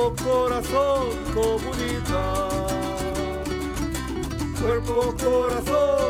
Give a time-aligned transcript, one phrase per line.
[0.00, 2.48] Cuerpo, corazón, comunidad.
[4.58, 6.09] Cuerpo, corazón,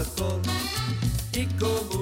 [0.00, 0.40] Corazón
[1.34, 1.99] y comunidad.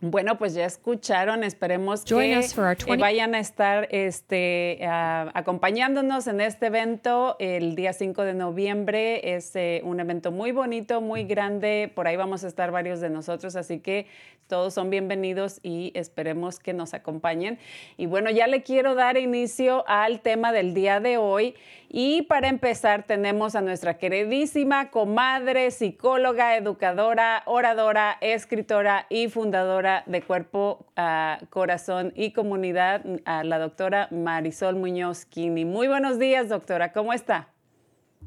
[0.04, 7.76] Bueno, pues ya escucharon, esperemos que vayan a estar este, acompañándonos en este evento el
[7.76, 9.36] día 5 de noviembre.
[9.36, 13.12] Es eh, un evento muy bonito, muy grande, por ahí vamos a estar varios de
[13.12, 14.08] nosotros, así que
[14.48, 17.60] todos son bienvenidos y esperemos que nos acompañen.
[17.96, 21.54] Y bueno, ya le quiero dar inicio al tema del día de hoy.
[21.94, 30.22] Y para empezar tenemos a nuestra queridísima comadre, psicóloga, educadora, oradora, escritora y fundadora de
[30.22, 35.66] Cuerpo, ah, Corazón y Comunidad, la doctora Marisol Muñoz Kini.
[35.66, 37.50] Muy buenos días, doctora, ¿cómo está?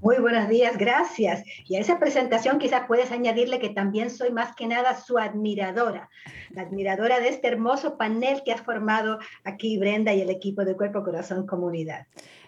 [0.03, 1.43] Muy buenos días, gracias.
[1.67, 6.11] Y a esa presentación quizás puedes añadirle que también soy más que nada su admiradora,
[6.51, 10.77] la admiradora de este hermoso panel que has formado aquí Brenda y el equipo de
[10.77, 12.07] Cuerpo Corazón Comunidad.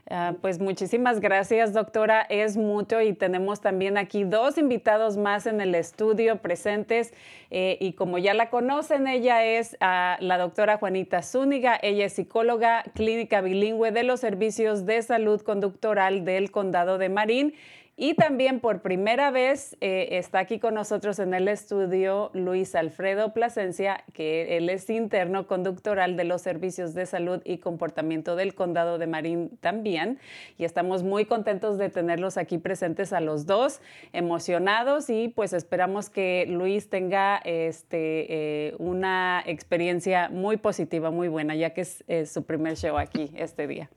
[0.08, 2.22] Ah, pues muchísimas gracias, doctora.
[2.22, 7.12] Es mutuo y tenemos también aquí dos invitados más en el estudio presentes.
[7.50, 11.76] Eh, y como ya la conocen, ella es ah, la doctora Juanita Zúñiga.
[11.82, 17.54] Ella es psicóloga clínica bilingüe de los servicios de salud conductoral del condado de Marín
[17.98, 23.32] y también por primera vez eh, está aquí con nosotros en el estudio Luis Alfredo
[23.32, 28.98] Plasencia, que él es interno conductoral de los servicios de salud y comportamiento del condado
[28.98, 30.18] de Marín también.
[30.58, 33.80] Y estamos muy contentos de tenerlos aquí presentes a los dos,
[34.12, 38.26] emocionados y pues esperamos que Luis tenga este,
[38.68, 43.66] eh, una experiencia muy positiva, muy buena, ya que es su primer show aquí este
[43.66, 43.88] día.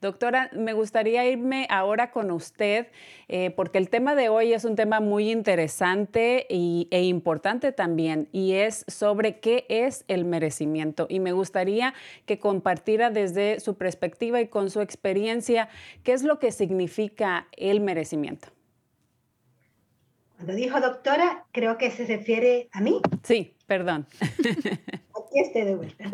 [0.00, 2.88] Doctora, me gustaría irme ahora con usted
[3.28, 8.52] eh, porque el tema de hoy es un tema muy interesante e importante también y
[8.52, 11.06] es sobre qué es el merecimiento.
[11.08, 11.94] Y me gustaría
[12.26, 15.68] que compartiera desde su perspectiva y con su experiencia
[16.02, 18.48] qué es lo que significa el merecimiento.
[20.36, 23.00] Cuando dijo doctora, creo que se refiere a mí.
[23.22, 24.06] Sí, perdón.
[24.20, 26.10] Aquí estoy de vuelta.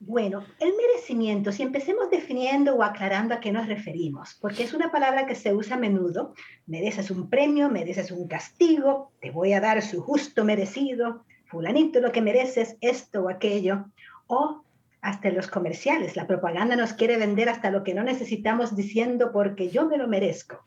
[0.00, 4.92] Bueno, el merecimiento, si empecemos definiendo o aclarando a qué nos referimos, porque es una
[4.92, 6.34] palabra que se usa a menudo,
[6.66, 12.12] mereces un premio, mereces un castigo, te voy a dar su justo merecido, fulanito lo
[12.12, 13.86] que mereces, esto o aquello,
[14.28, 14.62] o
[15.00, 19.32] hasta en los comerciales, la propaganda nos quiere vender hasta lo que no necesitamos diciendo
[19.32, 20.64] porque yo me lo merezco.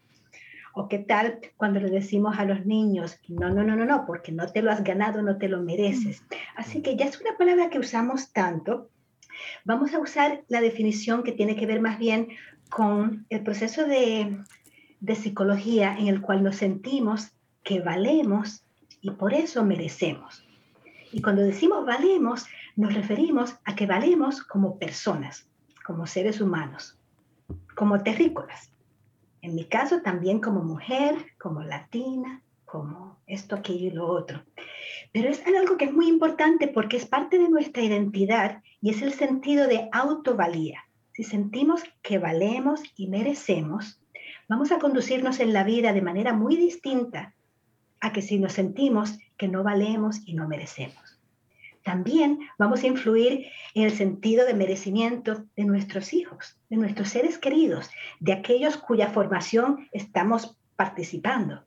[0.73, 4.31] ¿O qué tal cuando le decimos a los niños, no, no, no, no, no, porque
[4.31, 6.23] no te lo has ganado, no te lo mereces?
[6.55, 8.89] Así que ya es una palabra que usamos tanto
[9.65, 12.29] Vamos a usar la definición que tiene que ver más bien
[12.69, 14.43] con el proceso de,
[15.15, 17.31] psicología en el cual nos sentimos
[17.63, 18.63] que valemos
[19.01, 20.45] y por eso merecemos.
[21.11, 22.45] Y cuando decimos valemos,
[22.75, 25.47] nos referimos a que valemos como personas,
[25.85, 26.97] como seres humanos,
[27.75, 28.71] como terrícolas.
[29.41, 32.41] En mi caso también como mujer, como latina,
[32.71, 34.45] como esto, aquello y lo otro.
[35.11, 39.01] Pero es algo que es muy importante porque es parte de nuestra identidad y es
[39.01, 40.85] el sentido de autovalía.
[41.11, 44.01] Si sentimos que valemos y merecemos,
[44.47, 47.35] vamos a conducirnos en la vida de manera muy distinta
[47.99, 51.19] a que si nos sentimos que no valemos y no merecemos.
[51.83, 57.37] También vamos a influir en el sentido de merecimiento de nuestros hijos, de nuestros seres
[57.37, 57.89] queridos,
[58.21, 61.65] de aquellos cuya formación estamos participando.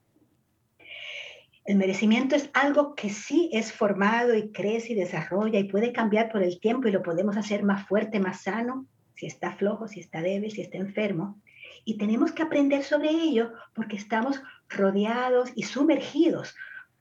[1.65, 6.31] El merecimiento es algo que sí es formado y crece y desarrolla y puede cambiar
[6.31, 10.01] por el tiempo y lo podemos hacer más fuerte, más sano, si está flojo, si
[10.01, 11.41] está débil, si está enfermo.
[11.87, 16.55] Y tenemos que aprender sobre ello porque estamos rodeados y sumergidos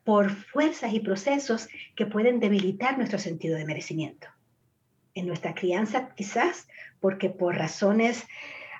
[0.05, 4.27] por fuerzas y procesos que pueden debilitar nuestro sentido de merecimiento.
[5.13, 6.67] En nuestra crianza quizás
[7.01, 8.25] porque por razones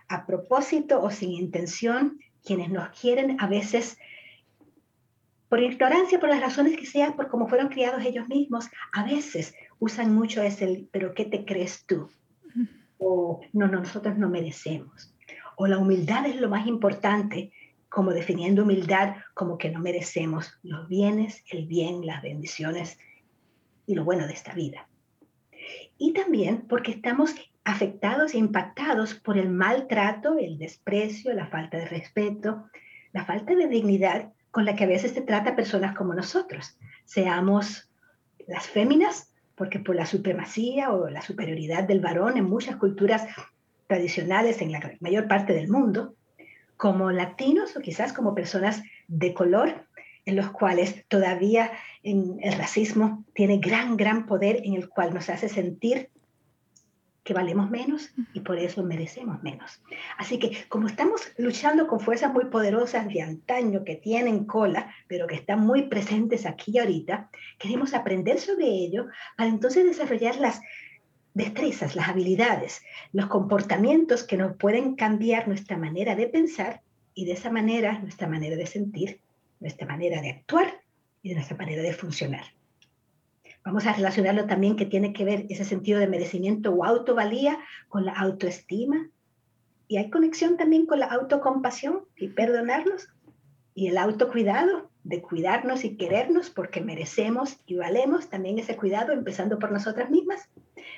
[0.08, 3.98] a propósito o sin intención, quienes nos quieren a veces
[5.54, 9.54] por ignorancia, por las razones que sean, por cómo fueron criados ellos mismos, a veces
[9.78, 12.10] usan mucho ese, pero ¿qué te crees tú?
[12.98, 15.14] O no, no, nosotros no merecemos.
[15.56, 17.52] O la humildad es lo más importante,
[17.88, 22.98] como definiendo humildad como que no merecemos los bienes, el bien, las bendiciones
[23.86, 24.90] y lo bueno de esta vida.
[26.00, 31.86] Y también porque estamos afectados e impactados por el maltrato, el desprecio, la falta de
[31.86, 32.66] respeto,
[33.12, 37.90] la falta de dignidad con la que a veces se trata personas como nosotros, seamos
[38.46, 43.26] las féminas, porque por la supremacía o la superioridad del varón en muchas culturas
[43.88, 46.14] tradicionales en la mayor parte del mundo,
[46.78, 49.88] como latinos o quizás como personas de color,
[50.24, 51.72] en los cuales todavía
[52.04, 56.12] el racismo tiene gran, gran poder en el cual nos hace sentir
[57.24, 59.82] que valemos menos y por eso merecemos menos.
[60.18, 65.26] Así que como estamos luchando con fuerzas muy poderosas de antaño que tienen cola, pero
[65.26, 70.62] que están muy presentes aquí y ahorita, queremos aprender sobre ello para entonces desarrollar las
[71.34, 76.82] destrezas, las habilidades, los comportamientos que nos pueden cambiar nuestra manera de pensar
[77.14, 79.22] y de esa manera nuestra manera de sentir,
[79.60, 80.82] nuestra manera de actuar
[81.22, 82.44] y de nuestra manera de funcionar.
[83.66, 88.06] Vamos a relacionarlo también que tiene que ver ese sentido de merecimiento o autovalía con
[88.06, 89.10] la autoestima.
[89.88, 93.08] Y hay conexión también con la autocompasión y perdonarnos
[93.74, 99.60] y el autocuidado de cuidarnos y querernos porque merecemos y valemos también ese cuidado empezando
[99.60, 100.50] por nosotras mismas.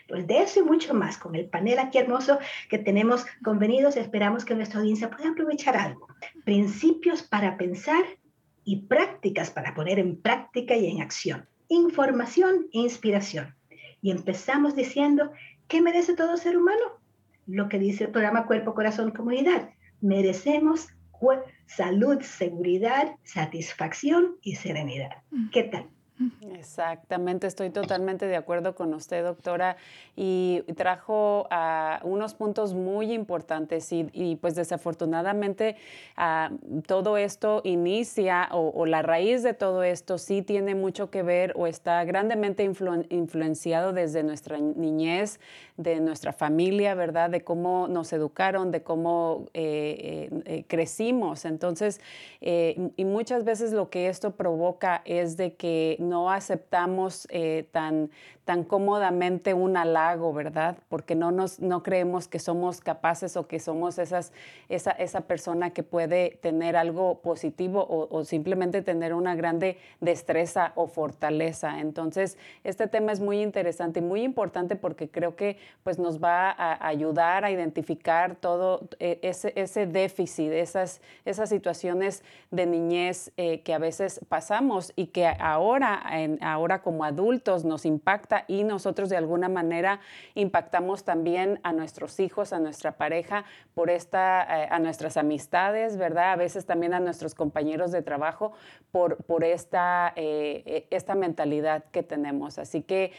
[0.07, 4.43] Pues de eso y mucho más con el panel aquí hermoso que tenemos convenidos, esperamos
[4.43, 6.07] que nuestra audiencia pueda aprovechar algo.
[6.43, 8.03] Principios para pensar
[8.63, 13.55] y prácticas para poner en práctica y en acción información e inspiración.
[14.01, 15.31] Y empezamos diciendo,
[15.67, 16.99] ¿qué merece todo ser humano?
[17.47, 19.69] Lo que dice el programa Cuerpo, Corazón, Comunidad.
[20.01, 20.89] Merecemos
[21.65, 25.23] salud, seguridad, satisfacción y serenidad.
[25.31, 25.49] Mm.
[25.49, 25.89] ¿Qué tal?
[26.53, 29.75] Exactamente, estoy totalmente de acuerdo con usted, doctora,
[30.15, 35.75] y trajo uh, unos puntos muy importantes y, pues desafortunadamente
[36.17, 41.51] uh, todo esto inicia o, la raíz de todo esto sí tiene mucho que ver
[41.55, 45.39] o está grandemente influenciado desde nuestra niñez,
[45.77, 47.29] de nuestra familia, ¿verdad?
[47.29, 51.43] De cómo nos educaron, de cómo eh, eh, eh, crecimos.
[51.45, 51.99] Entonces,
[52.41, 58.09] y muchas veces lo que esto provoca es de que no aceptamos eh, tan,
[58.45, 60.77] tan cómodamente un halago, ¿verdad?
[60.87, 64.31] Porque no, nos, no creemos que somos capaces o que somos esas,
[64.69, 70.87] esa, esa persona que puede tener algo positivo o, simplemente tener una grande destreza o
[70.87, 71.79] fortaleza.
[71.79, 76.51] Entonces, este tema es muy interesante y muy importante porque creo que pues, nos va
[76.51, 83.61] a ayudar a identificar todo eh, ese, ese déficit, esas, esas situaciones de niñez eh,
[83.61, 89.09] que a veces pasamos y que ahora, en, ahora como adultos nos impacta y nosotros
[89.09, 89.99] de alguna manera
[90.33, 96.31] impactamos también a nuestros hijos, a nuestra pareja, por esta, eh, a nuestras amistades, ¿verdad?
[96.31, 98.53] A veces también a nuestros compañeros de trabajo
[98.91, 102.57] por, por esta, eh, eh, esta mentalidad que tenemos.
[102.57, 103.11] Así que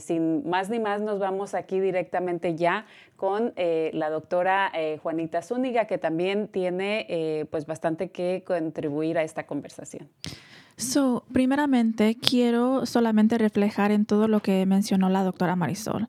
[0.00, 5.98] sin más ni más nos vamos aquí directamente ya con la doctora Juanita Zúñiga, que
[5.98, 10.08] también tiene pues bastante que contribuir a esta conversación.
[10.82, 16.08] So, primeramente, quiero solamente reflejar en todo lo que mencionó la doctora Marisol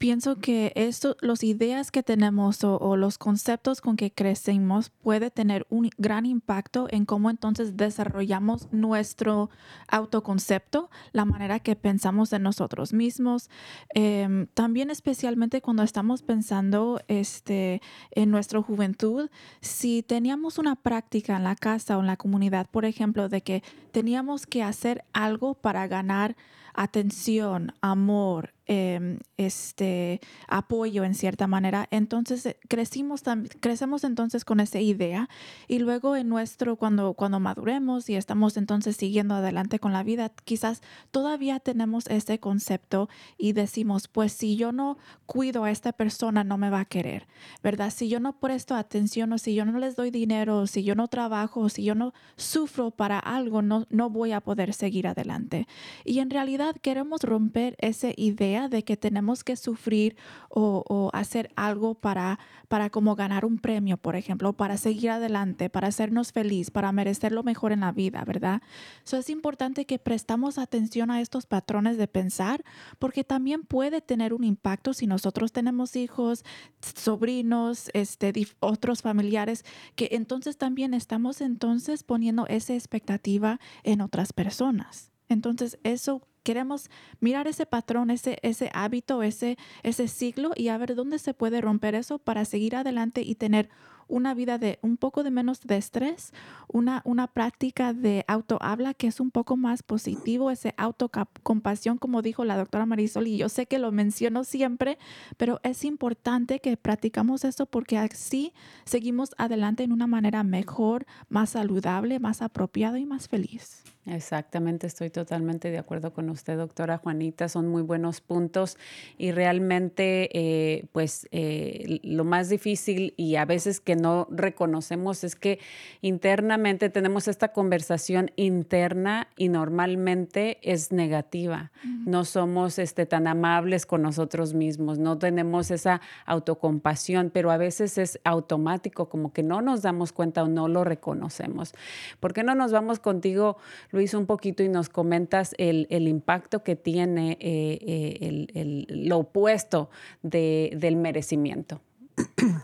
[0.00, 5.66] pienso que esto, las ideas que tenemos o, los conceptos con que crecemos puede tener
[5.68, 9.50] un gran impacto en cómo entonces desarrollamos nuestro
[9.88, 13.50] autoconcepto, la manera que pensamos de nosotros mismos.
[13.94, 19.28] Em, también especialmente cuando estamos pensando este, en nuestra juventud,
[19.60, 23.62] si teníamos una práctica en la casa o en la comunidad, por ejemplo, de que
[23.92, 26.36] teníamos que hacer algo para ganar
[26.72, 31.88] atención, amor, Em, este apoyo en cierta manera.
[31.90, 33.22] Entonces eh, crecimos
[33.58, 35.28] crecemos entonces con esa idea
[35.66, 40.30] y luego en nuestro, cuando, cuando maduremos y estamos entonces siguiendo adelante con la vida,
[40.44, 46.44] quizás todavía tenemos ese concepto y decimos, pues si yo no cuido a esta persona,
[46.44, 47.26] no me va a querer,
[47.64, 47.90] ¿verdad?
[47.90, 50.94] Si yo no presto atención o si yo no les doy dinero, o si yo
[50.94, 55.08] no trabajo, o si yo no sufro para algo, no, no voy a poder seguir
[55.08, 55.66] adelante.
[56.04, 60.16] Y en realidad queremos romper esa idea de que tenemos que sufrir
[60.48, 62.38] o, hacer algo para,
[62.68, 67.32] para como ganar un premio, por ejemplo, para seguir adelante, para hacernos feliz, para merecer
[67.32, 68.62] lo mejor en la vida, ¿verdad?
[69.04, 72.64] Eso es importante que prestamos atención a estos patrones de pensar
[72.98, 76.44] porque también puede tener un impacto si nosotros tenemos hijos,
[76.80, 79.64] sobrinos, este, otros familiares,
[79.94, 85.10] que entonces también estamos entonces poniendo esa expectativa en otras personas.
[85.28, 90.94] Entonces, eso queremos mirar ese patrón, ese, ese hábito, ese, ese ciclo y a ver
[90.94, 93.68] dónde se puede romper eso para seguir adelante y tener
[94.10, 96.32] una vida de un poco de menos de estrés,
[96.68, 102.44] una, una práctica de autohabla que es un poco más positivo, ese autocompasión, como dijo
[102.44, 104.98] la doctora Marisol, y yo sé que lo menciono siempre,
[105.36, 108.52] pero es importante que practicamos esto porque así
[108.84, 113.82] seguimos adelante en una manera mejor, más saludable, más apropiada y más feliz.
[114.06, 117.48] Exactamente, estoy totalmente de acuerdo con usted, doctora Juanita.
[117.48, 118.78] Son muy buenos puntos
[119.18, 125.36] y realmente, eh, pues, eh, lo más difícil y a veces que no reconocemos es
[125.36, 125.58] que
[126.00, 131.72] internamente tenemos esta conversación interna y normalmente es negativa.
[131.84, 137.98] No somos este, tan amables con nosotros mismos, no tenemos esa autocompasión, pero a veces
[137.98, 141.72] es automático, como que no nos damos cuenta o no lo reconocemos.
[142.20, 143.56] ¿Por qué no nos vamos contigo,
[143.90, 149.90] Luis, un poquito y nos comentas el, impacto que tiene eh, eh, el, lo opuesto
[150.22, 151.80] del merecimiento?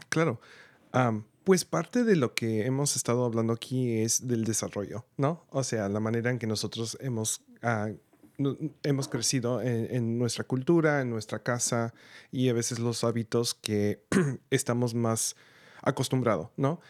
[0.09, 0.41] Claro.
[1.45, 5.47] Pues parte de lo que hemos estado hablando aquí es del desarrollo, ¿no?
[5.51, 7.91] O sea, la manera en que nosotros hemos, ah,
[8.83, 11.95] hemos crecido en, nuestra cultura, en nuestra casa
[12.33, 14.03] y a veces los hábitos que
[14.51, 15.37] estamos más
[15.83, 16.81] acostumbrados, ¿no?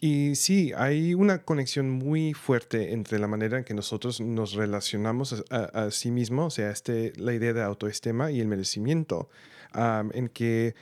[0.00, 5.44] y sí, hay una conexión muy fuerte entre la manera en que nosotros nos relacionamos
[5.50, 9.28] a, sí mismos, o sea, este, la idea de autoestima y el merecimiento,
[9.74, 10.74] en que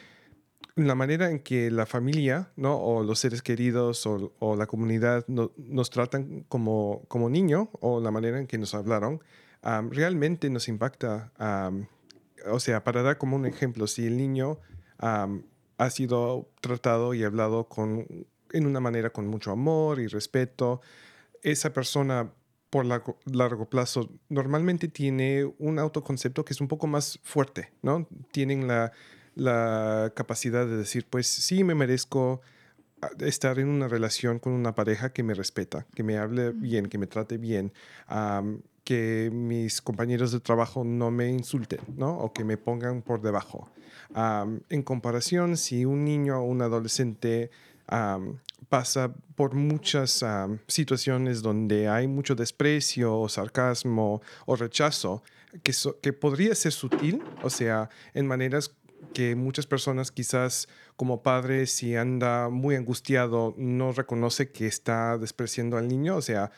[0.76, 2.76] la manera en que la familia, ¿no?
[2.76, 8.38] O los seres queridos o, la comunidad nos tratan como, como niño o la manera
[8.38, 9.20] en que nos hablaron,
[9.90, 11.32] realmente nos impacta.
[12.46, 14.58] o sea, para dar como un ejemplo, si el niño
[14.98, 18.06] ha sido tratado y hablado con,
[18.52, 20.82] en una manera con mucho amor y respeto,
[21.42, 22.32] esa persona
[22.68, 28.06] por largo, largo plazo normalmente tiene un autoconcepto que es un poco más fuerte, ¿no?
[28.32, 28.92] Tienen la
[29.36, 32.40] la capacidad de decir, pues sí, me merezco
[33.02, 36.86] ah, estar en una relación con una pareja que me respeta, que me hable bien,
[36.86, 37.72] que me trate bien,
[38.82, 42.18] que mis compañeros de trabajo no me insulten, ¿no?
[42.18, 43.70] O que me pongan por debajo.
[44.14, 47.50] en comparación, si un niño o un adolescente
[48.68, 50.24] pasa por muchas
[50.66, 55.22] situaciones donde hay mucho desprecio o sarcasmo o rechazo,
[55.62, 58.74] que, que podría ser sutil, o sea, en maneras
[59.12, 65.76] que muchas personas quizás como padre si anda muy angustiado no reconoce que está despreciando
[65.76, 66.50] al niño, o sea,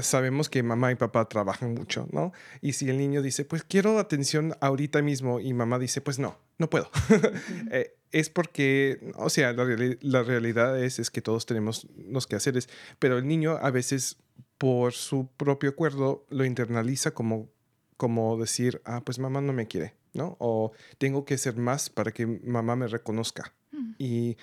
[0.00, 2.32] sabemos que mamá y papá trabajan mucho, ¿no?
[2.60, 6.38] Y si el niño dice, pues quiero atención ahorita mismo y mamá dice, pues no,
[6.58, 6.90] no puedo,
[7.70, 9.64] eh, es porque, o sea, la,
[10.00, 14.18] la, realidad es, es que todos tenemos los quehaceres, pero el niño a veces
[14.58, 17.50] por su propio acuerdo lo internaliza como,
[17.96, 19.94] como decir, ah, pues mamá no me quiere.
[20.14, 20.36] ¿No?
[20.38, 23.54] O tengo que ser más para que mamá me reconozca.
[23.72, 23.92] Mm.
[23.98, 24.36] Y,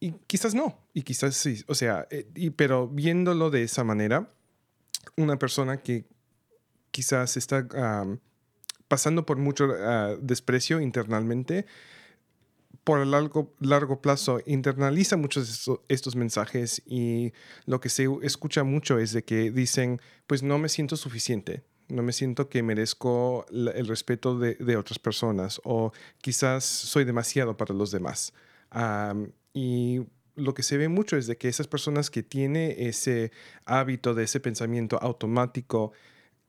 [0.00, 4.30] y, quizás no, y quizás sí, o sea, eh, y, pero viéndolo de esa manera,
[5.16, 6.04] una persona que
[6.90, 7.66] quizás está
[8.88, 11.66] pasando por mucho ah, desprecio internamente,
[12.84, 17.32] por largo, largo plazo internaliza muchos de estos mensajes y
[17.66, 22.02] lo que se escucha mucho es de que dicen, pues no me siento suficiente, no
[22.02, 27.90] me siento que merezco el respeto de, otras personas o quizás soy demasiado para los
[27.90, 28.32] demás.
[29.54, 30.00] y
[30.36, 33.32] lo que se ve mucho es de que esas personas que tienen ese
[33.64, 35.92] hábito de ese pensamiento automático,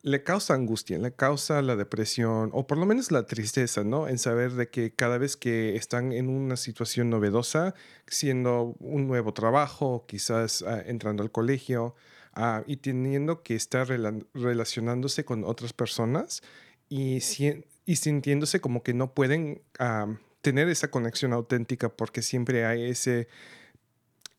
[0.01, 4.07] le causa angustia, le causa la depresión o por lo menos la tristeza, ¿no?
[4.07, 7.73] En saber de que cada vez que están en una situación novedosa,
[8.07, 11.95] siendo un nuevo trabajo, quizás ah, entrando al colegio,
[12.33, 13.87] Ah, y teniendo que estar
[14.33, 16.41] relacionándose con otras personas
[16.87, 17.19] y,
[17.85, 20.07] y sintiéndose como que no pueden ah,
[20.41, 23.27] tener esa conexión auténtica porque siempre hay ese,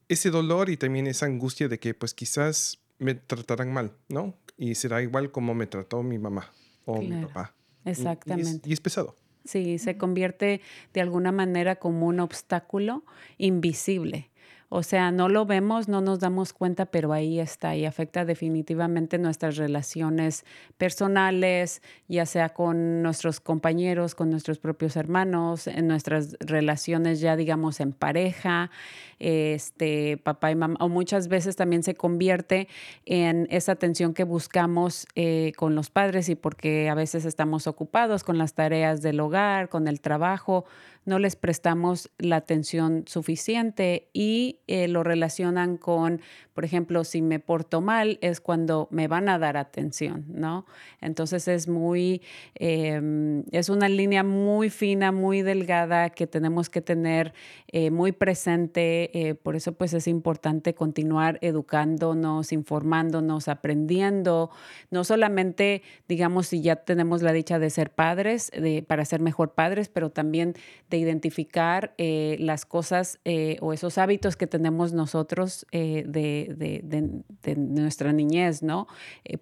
[0.08, 4.34] ese dolor y también esa angustia de que pues quizás me tratarán mal, ¿no?
[4.56, 6.52] Y será igual como me trató mi mamá
[6.84, 7.54] o mi papá.
[7.84, 8.68] Exactamente.
[8.68, 9.16] y es pesado.
[9.44, 10.60] Sí, se convierte
[10.92, 13.04] de alguna manera como un obstáculo
[13.38, 14.29] invisible
[14.72, 19.18] o sea, no lo vemos, no nos damos cuenta, pero ahí está y afecta definitivamente
[19.18, 20.44] nuestras relaciones
[20.78, 27.80] personales, ya sea con nuestros compañeros, con nuestros propios hermanos, en nuestras relaciones ya digamos
[27.80, 28.70] en pareja,
[29.18, 32.68] este papá y mamá, o muchas veces también se convierte
[33.06, 38.22] en esa atención que buscamos eh, con los padres y porque a veces estamos ocupados
[38.22, 40.64] con las tareas del hogar, con el trabajo,
[41.04, 46.20] no les prestamos la atención suficiente y eh, lo relacionan con,
[46.52, 50.66] por ejemplo, si me porto mal es cuando me van a dar atención, ¿no?
[51.00, 52.20] Entonces es muy,
[52.54, 57.32] em, es una línea muy fina, muy delgada que tenemos que tener
[57.68, 64.50] eh, muy presente, eh, por eso pues es importante continuar educándonos, informándonos, aprendiendo,
[64.90, 69.54] no solamente, digamos, si ya tenemos la dicha de ser padres, de, para ser mejor
[69.54, 70.54] padres, pero también
[70.90, 78.12] de identificar eh, las cosas eh, o esos hábitos que tenemos nosotros eh, de, nuestra
[78.12, 78.86] niñez, ¿no?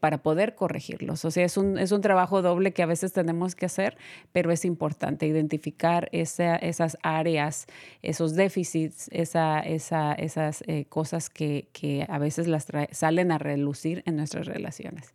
[0.00, 1.24] Para poder corregirlos.
[1.24, 3.96] O sea, es un, es un trabajo doble que a veces tenemos que hacer,
[4.32, 7.66] pero es importante identificar esas áreas,
[8.02, 14.16] esos déficits, esa, esas eh, cosas que, que, a veces las salen a relucir en
[14.16, 15.14] nuestras relaciones.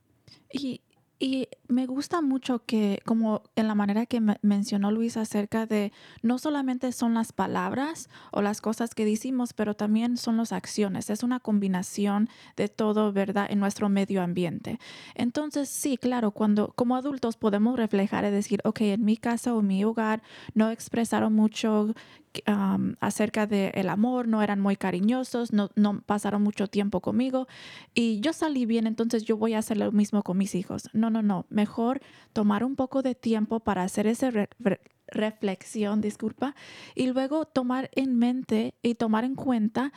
[0.51, 0.81] Y,
[1.23, 6.37] y me gusta mucho que, como en la manera que mencionó Luis acerca de no
[6.37, 11.09] solamente son las palabras o las cosas que decimos, pero también son las acciones.
[11.09, 14.79] Es una combinación de todo, ¿verdad?, en nuestro medio ambiente.
[15.15, 19.61] Entonces, sí, claro, cuando como adultos podemos reflejar y decir, ok, en mi casa o
[19.61, 20.23] en mi hogar
[20.55, 21.95] no expresaron mucho
[22.99, 27.47] acerca del el amor, no eran muy cariñosos, no, no, pasaron mucho tiempo conmigo
[27.93, 30.89] y yo salí bien, entonces yo voy a hacer lo mismo con mis hijos.
[30.93, 32.01] No, no, no, mejor
[32.33, 34.31] tomar un poco de tiempo para hacer esa
[35.07, 36.55] reflexión, disculpa,
[36.95, 39.93] y luego tomar en mente y tomar en cuenta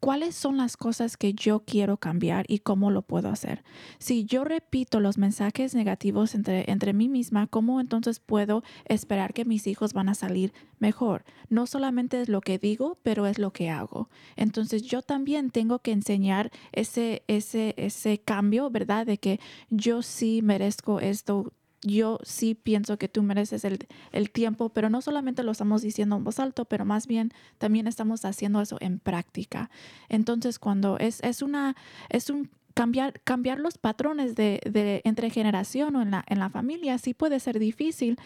[0.00, 3.64] cuáles son las cosas que yo quiero cambiar y cómo lo puedo hacer.
[3.98, 9.44] Si yo repito los mensajes negativos entre, entre mí misma, ¿cómo entonces puedo esperar que
[9.44, 11.24] mis hijos van a salir mejor?
[11.48, 14.08] No solamente es lo que digo, pero es lo que hago.
[14.36, 19.06] Entonces yo también tengo que enseñar ese, ese, ese cambio, ¿verdad?
[19.06, 24.90] De que yo sí merezco esto yo sí pienso que tú mereces el, tiempo, pero
[24.90, 28.76] no solamente lo estamos diciendo en voz alta, pero más bien también estamos haciendo eso
[28.80, 29.70] en práctica.
[30.08, 31.76] Entonces, cuando es, es una,
[32.08, 36.50] es un cambiar, cambiar los patrones de, de, entre generación o en la, en la
[36.50, 38.18] familia, sí puede ser difícil,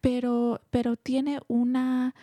[0.00, 2.14] pero, pero tiene una,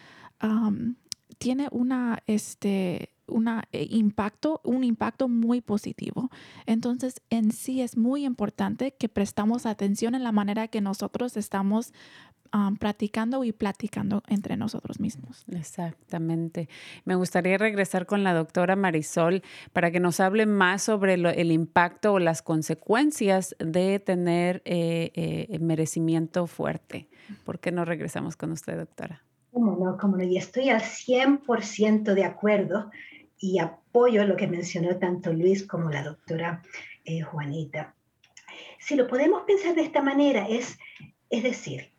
[1.38, 6.30] tiene una, este, una, eh, impacto, un impacto muy positivo.
[6.66, 11.94] Entonces, en sí es muy importante que prestamos atención en la manera que nosotros estamos
[12.80, 15.44] practicando y platicando entre nosotros mismos.
[15.52, 16.70] Exactamente.
[17.04, 19.42] Me gustaría regresar con la doctora Marisol
[19.74, 25.60] para que nos hable más sobre el impacto o las consecuencias de tener eh, eh,
[25.60, 27.10] merecimiento fuerte.
[27.44, 29.24] ¿Por qué no regresamos con usted, doctora?
[29.54, 29.98] ¿Cómo no?
[30.00, 30.24] ¿Cómo no?
[30.24, 32.90] Y estoy al 100% de acuerdo
[33.38, 36.64] y apoyo lo que mencionó tanto Luis como la doctora
[37.06, 37.94] eh, Juanita.
[38.80, 40.80] Si lo podemos pensar de esta manera, es,
[41.30, 41.92] es decir,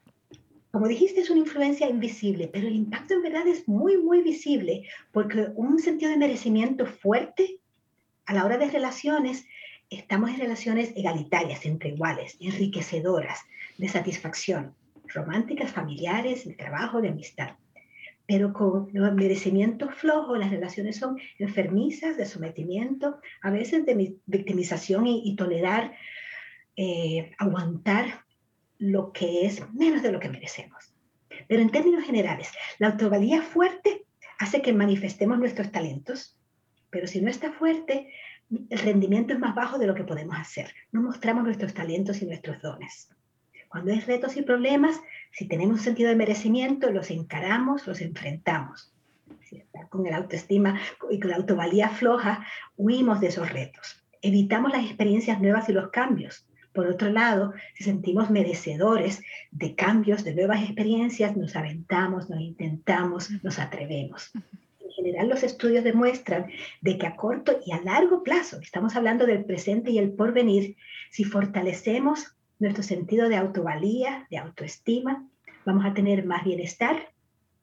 [0.73, 4.89] como dijiste, es una influencia invisible, pero el impacto en verdad es muy, muy visible,
[5.13, 7.61] porque un sentido de merecimiento fuerte
[8.27, 9.47] a la hora de relaciones,
[9.91, 13.39] estamos en relaciones egalitarias, entre iguales, enriquecedoras,
[13.79, 14.75] de satisfacción,
[15.15, 17.55] románticas, familiares, de trabajo, de amistad
[18.27, 25.07] pero con los merecimientos flojos las relaciones son enfermizas, de sometimiento, a veces de victimización
[25.07, 25.95] y, tolerar,
[26.77, 28.25] eh, aguantar
[28.79, 30.95] lo que es menos de lo que merecemos.
[31.49, 34.07] Pero en términos generales, la autovalía fuerte
[34.39, 36.39] hace que manifestemos nuestros talentos,
[36.91, 38.09] pero si no está fuerte,
[38.71, 40.73] el rendimiento es más bajo de lo que podemos hacer.
[40.93, 43.09] No mostramos nuestros talentos y nuestros dones.
[43.75, 45.01] Cuando hay retos y problemas,
[45.33, 48.95] si tenemos sentido de merecimiento, los encaramos, los enfrentamos.
[49.41, 50.79] Si con el autoestima
[51.11, 54.01] y con la autovalía floja, huimos de esos retos.
[54.23, 56.47] Evitamos las experiencias nuevas y los cambios.
[56.73, 63.29] Por otro lado, si sentimos merecedores de cambios, de nuevas experiencias, nos aventamos, nos intentamos,
[63.43, 64.31] nos atrevemos.
[64.79, 66.47] En general, los estudios demuestran
[66.81, 70.77] de que a corto y a largo plazo, estamos hablando del presente y el porvenir,
[71.11, 75.29] si fortalecemos nuestro sentido de autovalía, de autoestima,
[75.65, 77.13] vamos a tener más bienestar,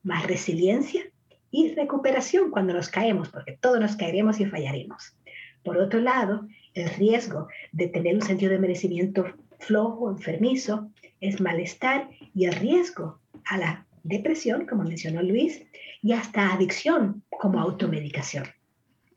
[0.03, 1.03] más resiliencia
[1.51, 5.15] y recuperación cuando nos caemos, porque todos nos caeremos y fallaremos.
[5.63, 9.25] Por otro lado, el riesgo de tener un sentido de merecimiento
[9.59, 15.63] flojo, enfermizo, es malestar y el riesgo a la depresión, como mencionó Luis,
[16.01, 18.45] y hasta adicción como automedicación.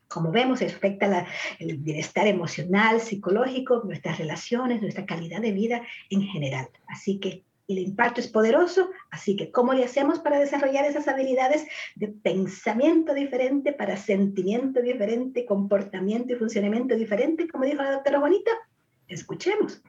[0.07, 1.27] Como vemos, afecta
[1.59, 6.67] el bienestar emocional, psicológico, nuestras relaciones, nuestra calidad de vida en general.
[6.87, 11.65] Así que el impacto es poderoso, así que ¿cómo le hacemos para desarrollar esas habilidades
[11.95, 18.51] de pensamiento diferente, para sentimiento diferente, comportamiento y funcionamiento diferente, como dijo la doctora Bonita?
[19.07, 19.81] Escuchemos.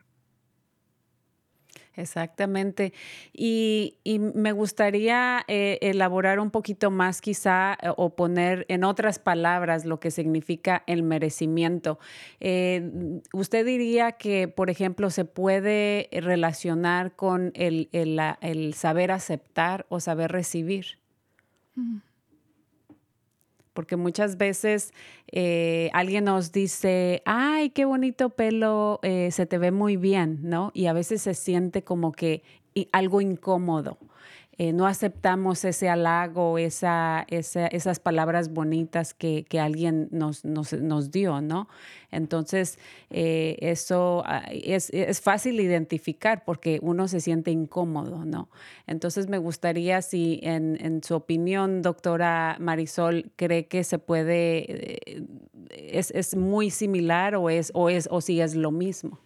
[1.97, 2.93] Exactamente.
[3.33, 3.95] Y,
[4.35, 9.99] me gustaría eh, elaborar un poquito más quizá eh, o poner en otras palabras lo
[9.99, 11.99] que significa el merecimiento.
[12.41, 17.89] Eh, ¿Usted diría que, por ejemplo, se puede relacionar con el,
[18.75, 20.99] saber aceptar o saber recibir?
[23.77, 24.93] Porque muchas veces
[25.31, 30.73] eh, alguien nos dice, ay, qué bonito pelo, eh, se te ve muy bien, ¿no?
[30.75, 32.43] Y a veces se siente como que
[32.93, 33.99] algo incómodo.
[34.59, 41.69] eh, no aceptamos ese halago, esa, esas palabras bonitas que, alguien nos, nos, dio, ¿no?
[42.11, 42.79] Entonces,
[43.11, 48.49] eh, eso ah, es, fácil identificar porque uno se siente incómodo, ¿no?
[48.87, 55.27] Entonces, me gustaría si en, su opinión, doctora Marisol, cree que se puede, eh,
[55.71, 59.21] es, es, muy similar o, es, o, es, o si es lo mismo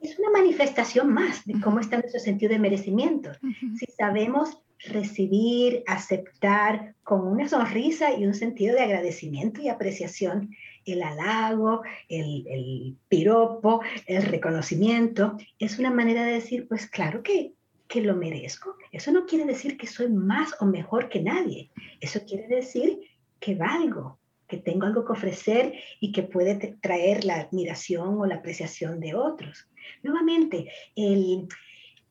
[0.00, 3.32] es una manifestación más de cómo está nuestro sentido de merecimiento.
[3.78, 10.50] Si sabemos recibir, aceptar con una sonrisa y un sentido de agradecimiento y apreciación
[10.84, 17.52] el halago, el, el piropo, el reconocimiento, es una manera de decir, pues claro que,
[17.88, 18.76] que lo merezco.
[18.92, 21.70] Eso no quiere decir que soy más o mejor que nadie.
[22.00, 23.00] Eso quiere decir
[23.40, 28.36] que valgo, que tengo algo que ofrecer y que puede traer la admiración o la
[28.36, 29.68] apreciación de otros.
[30.02, 31.48] Nuevamente, el,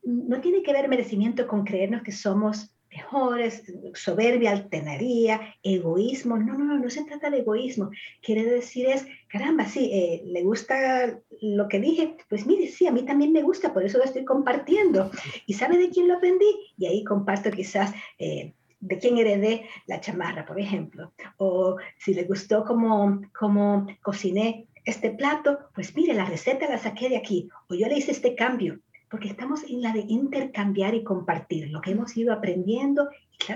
[0.03, 3.63] no tiene que ver merecimiento con creernos que somos mejores,
[3.93, 6.37] soberbia, altanería, egoísmo.
[6.37, 7.91] No, no, no, no se trata de egoísmo.
[8.21, 12.17] Quiere decir es, caramba, sí, eh, le gusta lo que dije.
[12.29, 15.11] Pues mire, sí, a mí también me gusta, por eso lo estoy compartiendo.
[15.45, 16.73] ¿Y sabe de quién lo aprendí?
[16.77, 21.13] Y ahí comparto quizás eh, de quién heredé la chamarra, por ejemplo.
[21.37, 27.09] O si le gustó cómo, cómo cociné este plato, pues mire, la receta la saqué
[27.09, 31.03] de aquí, o yo le hice este cambio, porque estamos en la de intercambiar y
[31.03, 33.09] compartir lo que hemos ido aprendiendo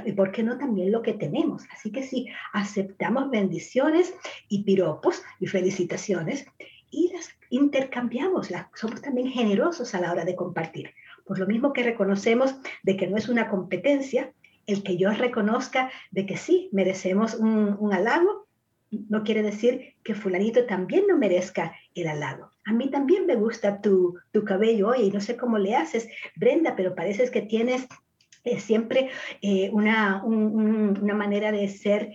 [0.06, 1.64] y, por qué no también lo que tenemos.
[1.74, 4.14] Así que sí, aceptamos bendiciones
[4.50, 6.46] y piropos y felicitaciones
[6.90, 10.94] y las intercambiamos, somos también generosos a la hora de compartir.
[11.26, 14.34] Por lo mismo que reconocemos de que no es una competencia,
[14.68, 18.48] el que yo reconozca de que sí, merecemos un, un halago,
[18.92, 22.52] no quiere decir que fulanito también no merezca el halago.
[22.66, 26.76] A mí también me gusta tu, tu cabello hoy, no sé cómo le haces, Brenda,
[26.76, 27.88] pero pareces que tienes
[28.44, 29.10] eh, siempre
[29.42, 32.14] eh, una, una manera de ser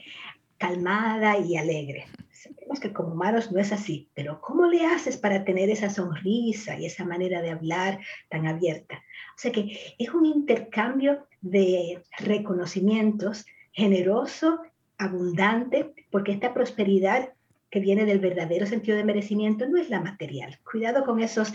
[0.59, 2.07] calmada y alegre.
[2.31, 6.79] Sabemos que como humanos no es así, pero ¿cómo le haces para tener esa sonrisa
[6.79, 8.97] y esa manera de hablar tan abierta?
[8.97, 14.61] O sea que es un intercambio de reconocimientos generoso
[14.99, 17.31] abundante, porque esta prosperidad
[17.71, 20.59] que viene del verdadero sentido de merecimiento no es la material.
[20.65, 21.53] Cuidado con esos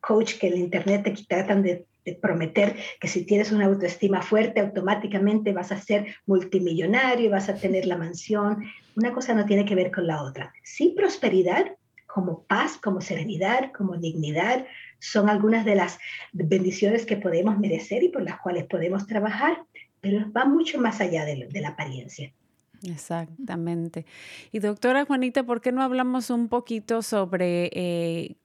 [0.00, 1.86] coach que en internet te tratan de,
[2.20, 7.86] prometer que si tienes una autoestima fuerte, automáticamente vas a ser multimillonario vas a tener
[7.86, 8.62] la mansión.
[8.94, 10.52] Una cosa no tiene que ver con la otra.
[10.62, 11.64] Sí, prosperidad,
[12.06, 14.66] como paz, como serenidad, como dignidad,
[14.98, 15.98] son algunas de las
[16.32, 19.62] bendiciones que podemos merecer y por las cuales podemos trabajar,
[20.02, 22.34] pero va mucho más allá de la apariencia.
[22.82, 24.04] Exactamente.
[24.52, 28.36] Y doctora Juanita, ¿por qué no hablamos un poquito sobre eh,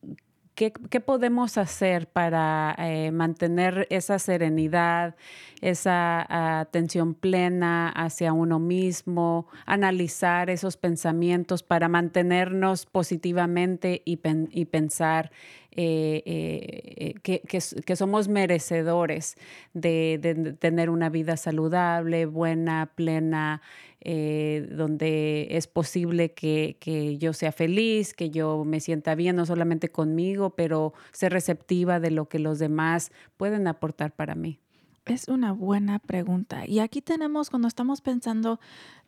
[0.56, 5.16] qué, podemos hacer para eh, mantener esa serenidad,
[5.62, 15.32] esa atención plena hacia uno mismo, analizar esos pensamientos para mantenernos positivamente y, pensar
[15.72, 19.38] eh, que, somos merecedores
[19.74, 23.62] de, tener una vida saludable, buena, plena,
[24.02, 29.46] eh, donde es posible que, que, yo sea feliz, que yo me sienta bien, no
[29.46, 34.60] solamente conmigo, pero ser receptiva de lo que los demás pueden aportar para mí.
[35.06, 36.66] Es una buena pregunta.
[36.68, 38.60] Y aquí tenemos, cuando estamos pensando,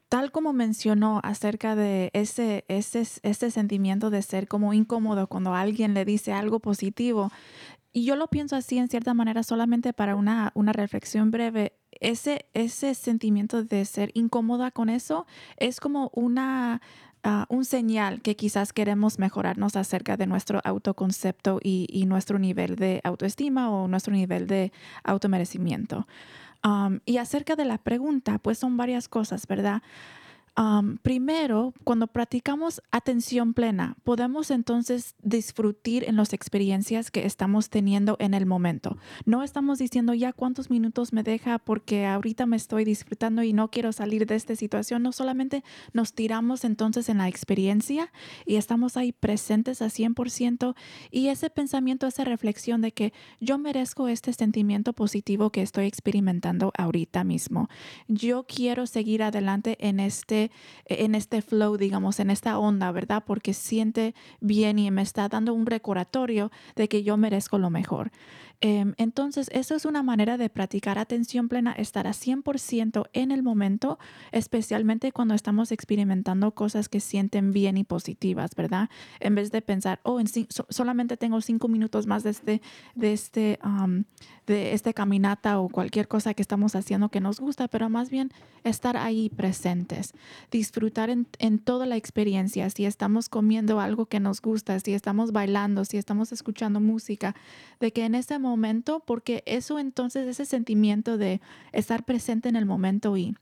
[0.09, 5.93] tal como mencionó acerca de ese, ese, ese sentimiento de ser como incómodo cuando alguien
[5.93, 7.31] le dice algo positivo,
[7.93, 11.73] y yo lo pienso así en cierta manera solamente para una, una reflexión breve.
[12.01, 15.25] Ese, ese sentimiento de ser incómoda con eso
[15.57, 16.81] es como una,
[17.23, 22.75] ah, un señal que quizás queremos mejorarnos acerca de nuestro autoconcepto y, y nuestro nivel
[22.75, 26.07] de autoestima o nuestro nivel de automerecimiento.
[26.63, 29.81] Um, y acerca de la pregunta, pues son varias cosas, ¿verdad?
[31.01, 35.71] Primero, cuando practicamos atención plena, podemos entonces disfrutar
[36.03, 38.97] en las experiencias que estamos teniendo en el momento.
[39.25, 43.69] No estamos diciendo ya cuántos minutos me deja porque ahorita me estoy disfrutando y no
[43.69, 45.03] quiero salir de esta situación.
[45.03, 48.11] No solamente nos tiramos entonces en la experiencia
[48.45, 50.75] y estamos ahí presentes a 100%
[51.09, 56.71] y ese pensamiento, esa reflexión de que yo merezco este sentimiento positivo que estoy experimentando
[56.77, 57.69] ahorita mismo.
[58.07, 60.40] Yo quiero seguir adelante en este
[60.85, 63.23] en este flow, digamos, en esta onda, ¿verdad?
[63.25, 68.11] Porque siente bien y me está dando un recordatorio de que yo merezco lo mejor.
[68.63, 73.41] Em, entonces, eso es una manera de practicar atención plena, estar a 100% en el
[73.41, 73.97] momento,
[74.31, 78.91] especialmente cuando estamos experimentando cosas que sienten bien y positivas, ¿verdad?
[79.19, 80.27] En vez de pensar, oh, en
[80.69, 82.61] solamente tengo cinco minutos más de este,
[82.93, 83.59] de este,
[84.45, 88.31] de este caminata o cualquier cosa que estamos haciendo que nos gusta, pero más bien
[88.63, 90.13] estar ahí presentes,
[90.51, 95.31] disfrutar en, en toda la experiencia, si estamos comiendo algo que nos gusta, si estamos
[95.31, 97.35] bailando, si estamos escuchando música,
[97.79, 102.55] de que en ese momento momento, porque eso entonces, ese sentimiento de estar presente en
[102.55, 103.35] el momento y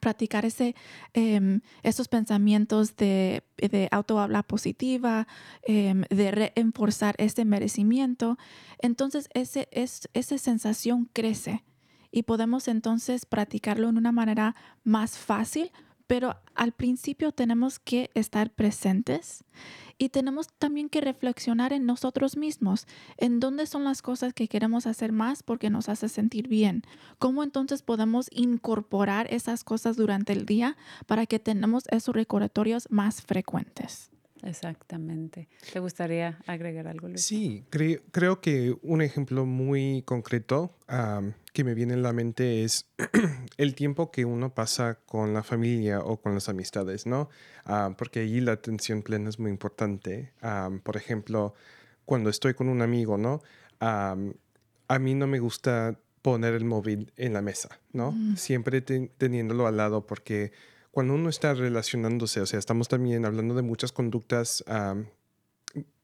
[0.00, 0.74] practicar ese,
[1.12, 5.26] em, esos pensamientos de, de autohabla positiva,
[5.62, 8.38] em, de reforzar ese merecimiento,
[8.80, 11.64] entonces ese, es, esa sensación crece
[12.10, 15.70] y podemos entonces practicarlo en una manera más fácil,
[16.08, 19.44] pero al principio tenemos que estar presentes
[19.98, 22.86] y tenemos también que reflexionar en nosotros mismos,
[23.18, 26.82] en dónde son las cosas que queremos hacer más porque nos hace sentir bien.
[27.18, 33.20] ¿Cómo entonces podemos incorporar esas cosas durante el día para que tengamos esos recordatorios más
[33.22, 34.10] frecuentes?
[34.42, 35.48] Exactamente.
[35.72, 37.24] ¿Te gustaría agregar algo, Luis?
[37.24, 40.74] Sí, creo, que un ejemplo muy concreto
[41.52, 42.86] que me viene en la mente es
[43.56, 47.28] el tiempo que uno pasa con la familia o con las amistades, ¿no?
[47.96, 50.32] porque allí la atención plena es muy importante.
[50.82, 51.54] por ejemplo,
[52.04, 53.42] cuando estoy con un amigo, ¿no?
[53.80, 58.12] a mí no me gusta poner el móvil en la mesa, ¿no?
[58.12, 58.36] Mm.
[58.36, 60.52] Siempre teniéndolo al lado porque
[60.90, 64.64] cuando uno está relacionándose, o sea, estamos también hablando de muchas conductas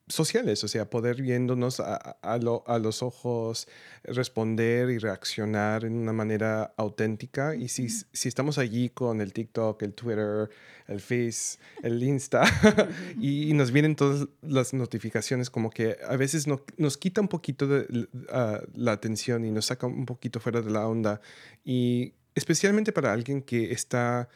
[0.06, 3.66] sociales, o sea, poder viéndonos a, los ojos,
[4.02, 7.54] responder y reaccionar en una manera auténtica.
[7.54, 10.50] Y si, si estamos allí con el TikTok, el Twitter,
[10.88, 12.42] el Face, el Insta,
[13.20, 18.08] y, nos vienen todas las notificaciones, como que a veces nos quita un poquito de,
[18.30, 21.20] ah, la atención y nos saca un poquito fuera de la onda.
[21.64, 24.28] Y especialmente para alguien que está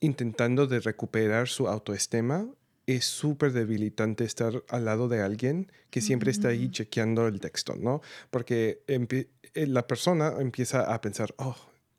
[0.00, 2.46] intentando de recuperar su autoestima,
[2.86, 7.74] es súper debilitante estar al lado de alguien que siempre está ahí chequeando el texto,
[7.76, 8.00] ¿no?
[8.30, 11.56] Porque eh, la persona empieza a pensar, oh,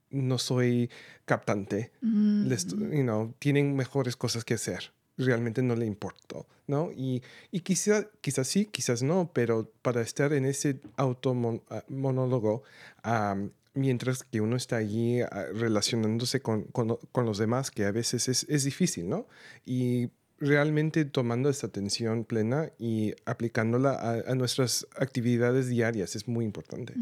[0.10, 0.90] no soy
[1.26, 2.50] captante, mm.
[3.40, 6.92] tienen mejores cosas que hacer, realmente no le importó, ¿no?
[6.96, 12.64] Y, y quizá, quizás sí, quizás no, pero para estar en ese automonólogo,
[13.78, 18.46] mientras que uno está allí ah, relacionándose con, con, los demás, que a veces es,
[18.50, 19.28] es, difícil, ¿no?
[19.66, 20.10] Y
[20.40, 26.94] realmente tomando esta atención plena y aplicándola a, nuestras actividades diarias es muy importante.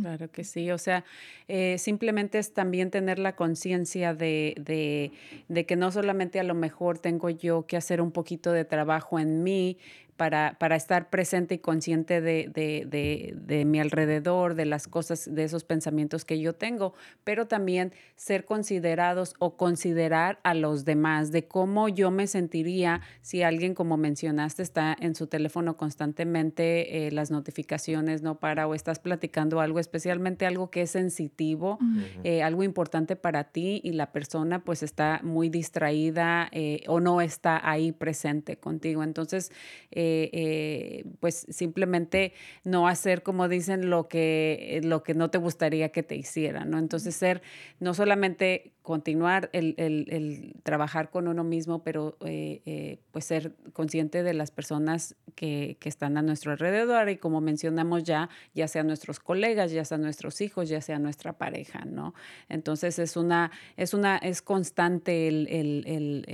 [0.00, 1.04] Claro que sí, o sea,
[1.48, 5.10] eh, simplemente es también tener la conciencia de,
[5.48, 9.18] de, que no solamente a lo mejor tengo yo que hacer un poquito de trabajo
[9.18, 9.76] en mí,
[10.16, 15.44] para, para estar presente y consciente de, de, de, mi alrededor, de las cosas, de
[15.44, 21.46] esos pensamientos que yo tengo, pero también ser considerados o considerar a los demás, de
[21.46, 27.30] cómo yo me sentiría si alguien, como mencionaste, está en su teléfono constantemente, eh, las
[27.30, 31.78] notificaciones no para, o estás platicando algo, especialmente algo que es sensitivo,
[32.22, 37.20] eh, algo importante para ti y la persona pues está muy distraída eh, o no
[37.20, 39.02] está ahí presente contigo.
[39.02, 39.50] Entonces,
[39.90, 42.32] eh, eh, pues simplemente
[42.64, 46.78] no hacer, como dicen, lo que, lo que no te gustaría que te hicieran, ¿no?
[46.78, 47.42] Entonces ser
[47.80, 54.50] no solamente continuar el, trabajar con uno mismo, pero eh, pues ser consciente de las
[54.50, 59.84] personas que, están a nuestro alrededor y como mencionamos ya, ya sean nuestros colegas, ya
[59.84, 62.14] sean nuestros hijos, ya sea nuestra pareja, ¿no?
[62.48, 66.24] Entonces es una, es una, es constante el,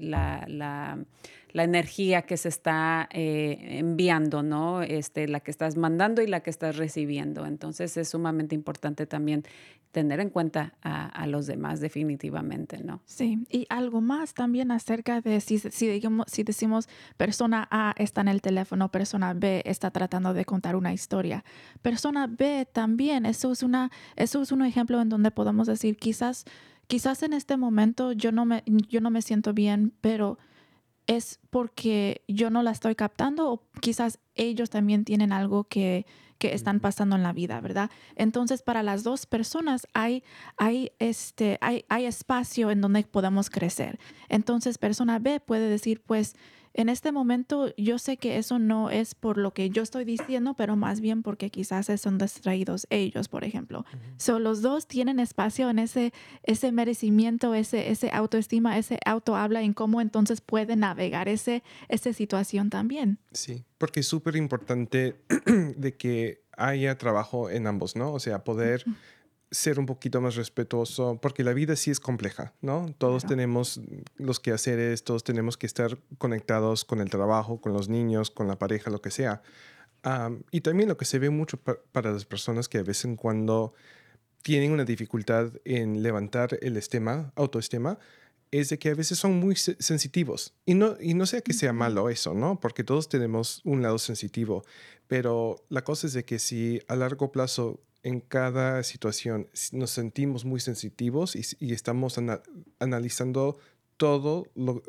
[0.00, 0.98] la la
[1.64, 4.82] energía que se está eh, enviando, ¿no?
[4.82, 7.46] Este, la que estás mandando y la que estás recibiendo.
[7.46, 9.44] Entonces es sumamente importante también
[9.96, 13.00] tener en cuenta a, los demás definitivamente, ¿no?
[13.06, 18.20] Sí, y algo más también acerca de si, si, digamos, si decimos persona A está
[18.20, 21.42] en el teléfono, persona B está tratando de contar una historia.
[21.80, 26.44] Persona B también, eso es, una, eso es un ejemplo en donde podemos decir quizás,
[26.86, 30.38] quizás en este momento yo no me, yo no me siento bien, pero
[31.06, 36.06] es porque yo no la estoy captando o quizás ellos también tienen algo que,
[36.38, 37.90] están pasando en la vida, ¿verdad?
[38.14, 40.22] Entonces, para las dos personas hay,
[40.56, 43.98] hay, este, hay, hay espacio en donde podemos crecer.
[44.28, 46.36] Entonces, persona B puede decir, pues,
[46.76, 50.54] en este momento yo sé que eso no es por lo que yo estoy diciendo,
[50.54, 53.86] pero más bien porque quizás son distraídos ellos, por ejemplo.
[54.18, 56.12] So, los dos tienen espacio en ese,
[56.42, 62.12] ese merecimiento, ese, ese autoestima, ese auto habla en cómo entonces pueden navegar ese, esa
[62.12, 63.18] situación también.
[63.32, 65.16] Sí, porque es súper importante
[65.76, 68.12] de que haya trabajo en ambos, ¿no?
[68.12, 68.84] O sea, poder
[69.50, 72.86] ser un poquito más respetuoso, porque la vida sí es compleja, ¿no?
[72.98, 73.80] Todos tenemos
[74.16, 78.58] los quehaceres, todos tenemos que estar conectados con el trabajo, con los niños, con la
[78.58, 79.42] pareja, lo que sea.
[80.50, 83.74] y también lo que se ve mucho para las personas que de vez en cuando
[84.42, 87.98] tienen una dificultad en levantar el estima, autoestima,
[88.52, 90.54] es de que a veces son muy sensitivos.
[90.64, 92.60] Y no, y no sea que sea malo eso, ¿no?
[92.60, 94.64] Porque todos tenemos un lado sensitivo,
[95.08, 100.44] pero la cosa es de que si a largo plazo en cada situación nos sentimos
[100.44, 102.16] muy sensitivos y, estamos
[102.78, 103.58] analizando
[103.96, 104.46] todo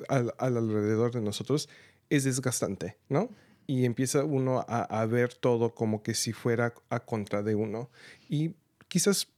[0.08, 1.68] al, alrededor de nosotros,
[2.12, 3.32] es desgastante, ¿no?
[3.66, 7.90] Y empieza uno a, ver todo como que si fuera a contra de uno.
[8.30, 8.52] Y
[8.88, 9.30] quizás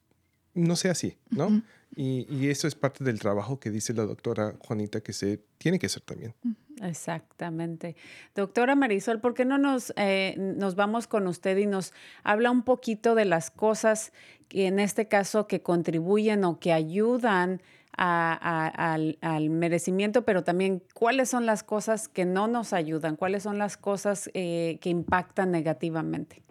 [0.53, 1.63] no sea así, ¿no?
[2.01, 5.87] Y, eso es parte del trabajo que dice la doctora Juanita que se tiene que
[5.87, 6.33] hacer también.
[6.81, 7.97] Exactamente.
[8.33, 11.91] Doctora Marisol, ¿por qué no nos, eh, nos vamos con usted y nos
[12.23, 14.13] habla un poquito de las cosas
[14.47, 17.61] que en este caso que contribuyen o que ayudan
[17.97, 23.75] al, merecimiento, pero también cuáles son las cosas que no nos ayudan, cuáles son las
[23.75, 26.43] cosas eh, que impactan negativamente?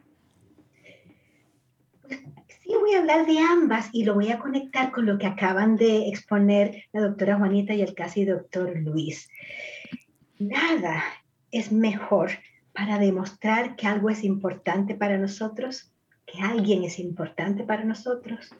[2.68, 5.76] Sí, voy a hablar de ambas y lo voy a conectar con lo que acaban
[5.76, 9.30] de exponer la doctora Juanita y el casi doctor Luis.
[10.38, 11.02] Nada
[11.50, 12.32] es mejor
[12.74, 15.94] para demostrar que algo es importante para nosotros,
[16.26, 18.54] que alguien es importante para nosotros,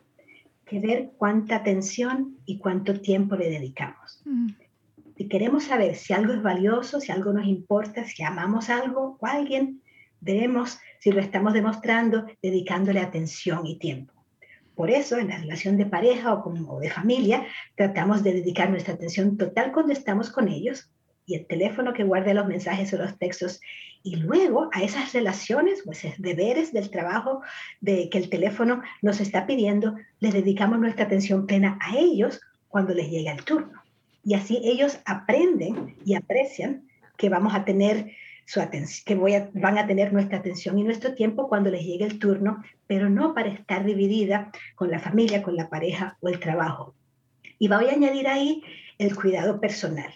[0.65, 4.23] que ver cuánta atención y cuánto tiempo le dedicamos.
[4.25, 4.53] Mm.
[5.19, 9.27] Si queremos saber si algo es valioso, si algo nos importa, si amamos algo o
[9.27, 9.83] alguien,
[10.23, 14.13] debemos si lo estamos demostrando dedicándole atención y tiempo.
[14.75, 17.45] Por eso, en la relación de pareja o, como, de familia,
[17.75, 20.89] tratamos de dedicar nuestra atención total cuando estamos con ellos
[21.27, 23.61] y el teléfono que guarde los mensajes o los textos.
[24.05, 27.43] Y luego a esas relaciones o esos deberes del trabajo
[27.81, 32.95] de que el teléfono nos está pidiendo, les dedicamos nuestra atención plena a ellos cuando
[32.95, 33.83] les llega el turno.
[34.25, 38.13] Y así ellos aprenden y aprecian que vamos a tener
[38.49, 41.85] su atención, que voy a, van a tener nuestra atención y nuestro tiempo cuando les
[41.85, 46.31] llegue el turno, pero no para estar dividida con la familia, con la pareja o
[46.31, 46.95] el trabajo.
[47.59, 48.63] Y voy a añadir ahí
[48.97, 50.11] el cuidado personal,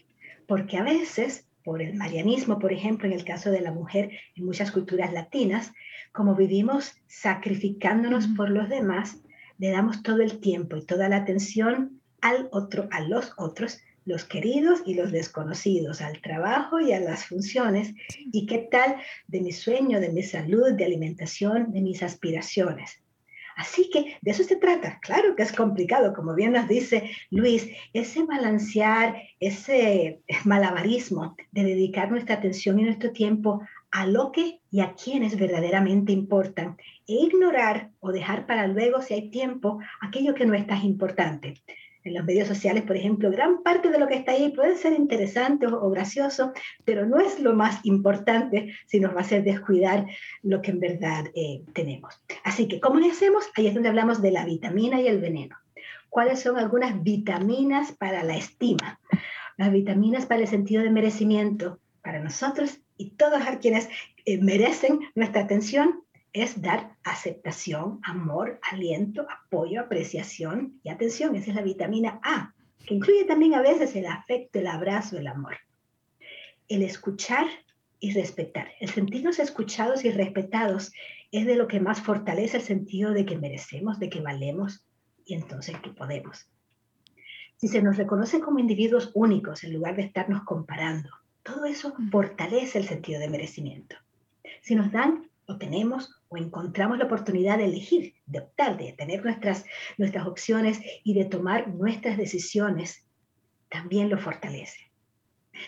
[0.47, 4.47] porque a veces, por el marianismo, por ejemplo, en el caso de la mujer en
[4.47, 5.71] muchas culturas latinas,
[6.11, 9.19] como vivimos sacrificándonos por los demás,
[9.59, 14.25] le damos todo el tiempo y toda la atención al otro, a los otros, los
[14.25, 17.95] queridos y los desconocidos, al trabajo y a las funciones,
[18.33, 18.97] y qué tal
[19.29, 23.03] de mi sueño, de mi salud, de alimentación, de mis aspiraciones.
[23.57, 24.99] Así que de eso se trata.
[25.01, 32.11] Claro que es complicado, como bien nos dice Luis, ese balancear, ese malabarismo de dedicar
[32.11, 37.91] nuestra atención y nuestro tiempo a lo que y a quienes verdaderamente importan e ignorar
[38.01, 41.55] o dejar para luego, si hay tiempo, aquello que no es tan importante
[42.05, 44.93] en los medios sociales, por ejemplo, gran parte de lo que está ahí puede ser
[44.93, 46.53] interesante o, gracioso,
[46.85, 50.07] pero no es lo más importante si nos va a hacer descuidar
[50.43, 52.21] lo que en verdad eh, tenemos.
[52.45, 53.45] Así que, ¿cómo le hacemos?
[53.57, 55.57] Ahí es donde hablamos de la vitamina y el veneno.
[56.09, 59.01] ¿Cuáles son algunas vitaminas para la estima?
[59.57, 63.89] Las vitaminas para el sentido de merecimiento para nosotros y todos a quienes
[64.25, 66.02] eh, merecen nuestra atención
[66.33, 71.37] es dar aceptación, amor, aliento, apoyo, apreciación y atención.
[71.37, 72.55] Esa es la vitamina A,
[72.87, 75.57] que incluye también a veces el afecto, el abrazo, el amor.
[76.69, 77.47] El escuchar
[78.01, 78.73] y respetar.
[78.81, 80.93] El sentirnos escuchados y respetados
[81.31, 84.85] es de lo que más fortalece el sentido de que merecemos, de que valemos
[85.25, 86.49] y entonces que podemos.
[87.57, 91.11] Si se nos reconoce como individuos únicos en lugar de estarnos comparando,
[91.43, 93.97] todo eso fortalece el sentido de merecimiento.
[94.63, 99.23] Si nos dan o tenemos o encontramos la oportunidad de elegir, de optar, de tener
[99.23, 99.65] nuestras,
[99.99, 103.07] nuestras opciones y de tomar nuestras decisiones,
[103.69, 104.91] también lo fortalece.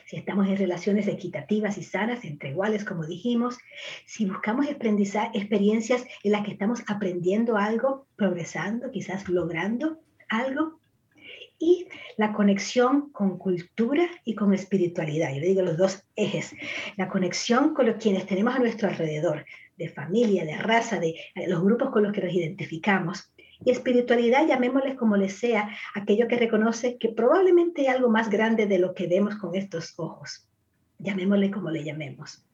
[0.07, 3.59] Si estamos en relaciones equitativas y sanas, entre iguales, como dijimos,
[4.07, 10.81] si buscamos experiencias en las que estamos aprendiendo algo, progresando, quizás logrando algo,
[11.59, 15.33] y la conexión con cultura y con espiritualidad.
[15.33, 16.53] Yo le digo los dos ejes.
[16.97, 19.45] La conexión con los quienes tenemos a nuestro alrededor,
[19.77, 21.15] de familia, de raza, de
[21.47, 23.33] los grupos con los que nos identificamos.
[23.65, 28.67] Y espiritualidad, llamémosles como les sea, aquello que reconoce que probablemente hay algo más grande
[28.67, 30.49] de lo que vemos con estos ojos.
[30.99, 32.45] Llamémosle como le llamemos.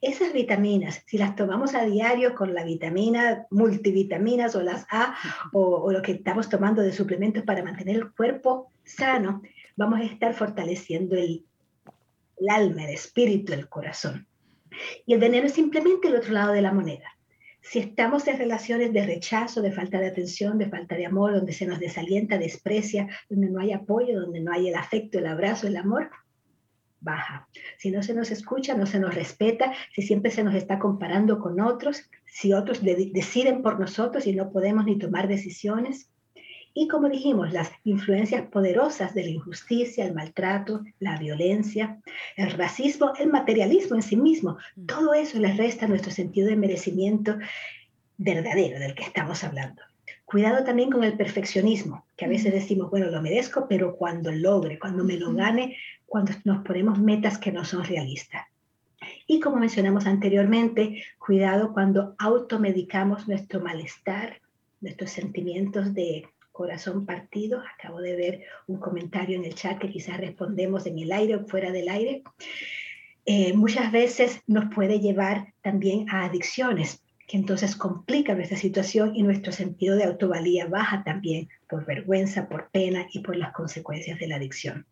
[0.00, 5.14] Esas vitaminas, si las tomamos a diario con la vitamina, multivitaminas o las A
[5.52, 9.42] o, lo que estamos tomando de suplementos para mantener el cuerpo sano,
[9.76, 11.44] vamos a estar fortaleciendo el,
[12.48, 14.26] alma, el espíritu, el corazón.
[15.06, 17.16] Y el veneno es simplemente el otro lado de la moneda.
[17.60, 21.52] Si estamos en relaciones de rechazo, de falta de atención, de falta de amor, donde
[21.52, 25.68] se nos desalienta, desprecia, donde no hay apoyo, donde no hay el afecto, el abrazo,
[25.68, 26.10] el amor,
[27.02, 27.48] baja.
[27.78, 31.38] Si no se nos escucha, no se nos respeta, si siempre se nos está comparando
[31.38, 36.08] con otros, si otros deciden por nosotros y no podemos ni tomar decisiones.
[36.74, 42.00] Y como dijimos, las influencias poderosas de la injusticia, el maltrato, la violencia,
[42.36, 44.86] el racismo, el materialismo en sí mismo, mm.
[44.86, 47.36] todo eso les resta nuestro sentido de merecimiento
[48.16, 49.82] verdadero del que estamos hablando.
[50.32, 54.78] Cuidado también con el perfeccionismo, que a veces decimos, bueno, lo merezco, pero cuando logre,
[54.78, 55.76] cuando me lo gane,
[56.06, 58.46] cuando nos ponemos metas que no son realistas.
[59.26, 64.40] Y como mencionamos anteriormente, cuidado cuando automedicamos nuestro malestar,
[64.80, 67.62] nuestros sentimientos de corazón partido.
[67.74, 71.46] Acabo de ver un comentario en el chat que quizás respondemos en el aire o
[71.46, 72.22] fuera del aire.
[73.26, 77.01] Eh, muchas veces nos puede llevar también a adicciones,
[77.36, 83.06] entonces complican nuestra situación y nuestro sentido de autovalía baja también por vergüenza, por pena
[83.12, 84.86] y por las consecuencias de la adicción.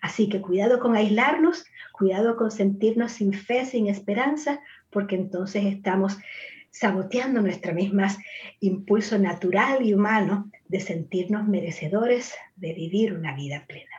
[0.00, 6.18] Así que cuidado con aislarnos, cuidado con sentirnos sin fe, sin esperanza, porque entonces estamos
[6.70, 8.02] saboteando nuestro mismo
[8.60, 13.90] impulso natural y humano de sentirnos merecedores de vivir una vida plena.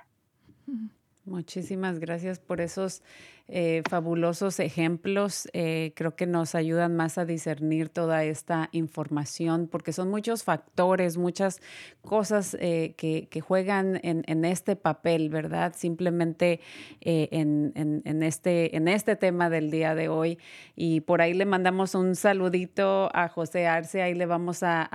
[1.25, 3.01] Muchísimas gracias por esos
[3.49, 5.49] eh, fabulosos ejemplos.
[5.51, 11.17] Eh, creo que nos ayudan más a discernir toda esta información porque son muchos factores,
[11.17, 11.59] muchas
[12.01, 15.73] cosas eh, que, juegan en, este papel, ¿verdad?
[15.75, 16.61] Simplemente
[17.01, 20.39] en, este, en este tema del día de hoy.
[20.77, 24.89] Y por ahí le mandamos un saludito a José Arce, ahí le vamos a,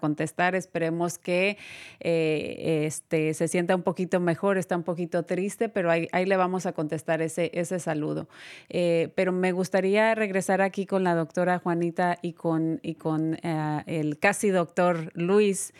[0.00, 0.54] contestar.
[0.54, 1.56] Esperemos que
[2.00, 6.66] este, se sienta un poquito mejor, está un poquito triste, pero ahí, ahí le vamos
[6.66, 8.28] a contestar ese, ese saludo.
[8.68, 13.82] Eh, pero me gustaría regresar aquí con la doctora Juanita y con, y con eh,
[13.86, 15.72] el casi doctor Luis.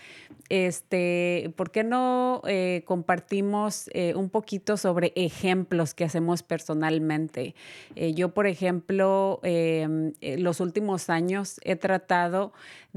[0.49, 7.55] Este, ¿Por qué no eh, compartimos un poquito sobre ejemplos que hacemos personalmente?
[7.95, 12.53] yo, por ejemplo, em, los últimos años he tratado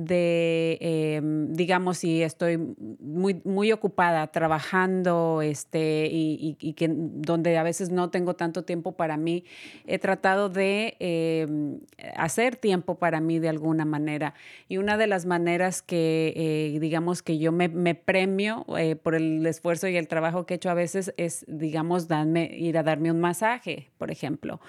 [0.06, 2.58] de, em, digamos, si estoy
[3.00, 8.94] muy, muy ocupada trabajando este, y, y, que donde a veces no tengo tanto tiempo
[8.94, 9.44] para mí,
[9.86, 11.80] he tratado de em,
[12.16, 14.34] hacer tiempo para mí de alguna manera.
[14.68, 19.46] Y una de las maneras que, eh, digamos, que yo me, premio eh, por el
[19.46, 23.12] esfuerzo y el trabajo que he hecho a veces es, digamos, darme, ir a darme
[23.12, 24.60] un masaje, por ejemplo.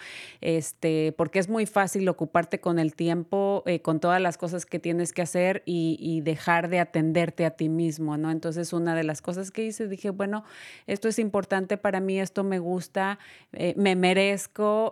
[0.40, 4.78] Este, porque es muy fácil ocuparte con el tiempo, eh, con todas las cosas que
[4.78, 8.30] tienes que hacer y, dejar de atenderte a ti mismo, ¿no?
[8.30, 10.44] Entonces, una de las cosas que hice, dije, bueno,
[10.86, 13.18] esto es importante para mí, esto me gusta,
[13.76, 14.42] me merece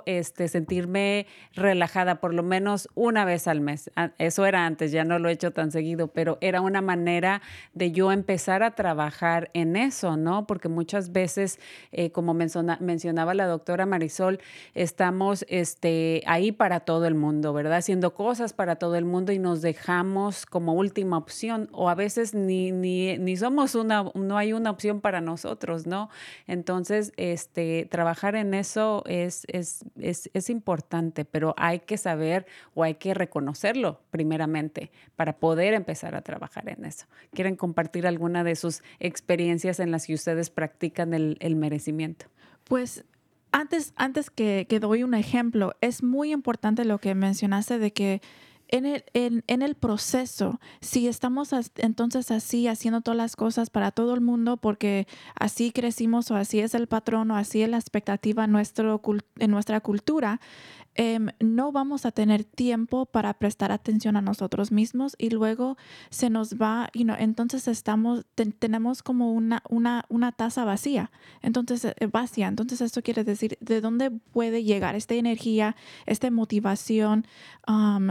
[0.06, 3.90] este, sentirme relajada por lo menos una vez al mes.
[3.96, 7.42] Ah, eso era antes, ya no lo he hecho tan seguido, pero era una manera
[7.74, 10.46] de yo empezar a trabajar en eso, ¿no?
[10.46, 11.58] Porque muchas veces,
[11.92, 14.40] eh, como mencionaba la doctora Marisol,
[14.74, 17.78] estamos este, ahí para todo el mundo, ¿verdad?
[17.78, 20.09] Haciendo cosas para todo el mundo y nos dejamos
[20.48, 25.00] como última opción o a veces ni, ni, ni somos una, no hay una opción
[25.00, 26.10] para nosotros, ¿no?
[26.46, 32.82] Entonces, este, trabajar en eso es, es, es, es, importante, pero hay que saber o
[32.82, 37.06] hay que reconocerlo primeramente para poder empezar a trabajar en eso.
[37.32, 42.26] ¿Quieren compartir alguna de sus experiencias en las que ustedes practican el, el merecimiento?
[42.64, 43.04] Pues
[43.52, 48.22] antes, antes que, que doy un ejemplo, es muy importante lo que mencionaste de que
[48.70, 54.14] en el, en, el proceso, si estamos entonces así haciendo todas las cosas para todo
[54.14, 58.44] el mundo porque así crecimos o así es el patrón o así es la expectativa
[58.44, 58.52] en
[59.50, 60.40] nuestra cultura,
[60.96, 65.76] Em, no vamos a tener tiempo para prestar atención a nosotros mismos y luego
[66.10, 68.26] se nos va, y no entonces estamos,
[68.58, 71.12] tenemos como una, una, una taza vacía,
[71.42, 72.48] entonces eh, vacía.
[72.48, 77.24] Entonces esto quiere decir de dónde puede llegar esta energía, esta motivación,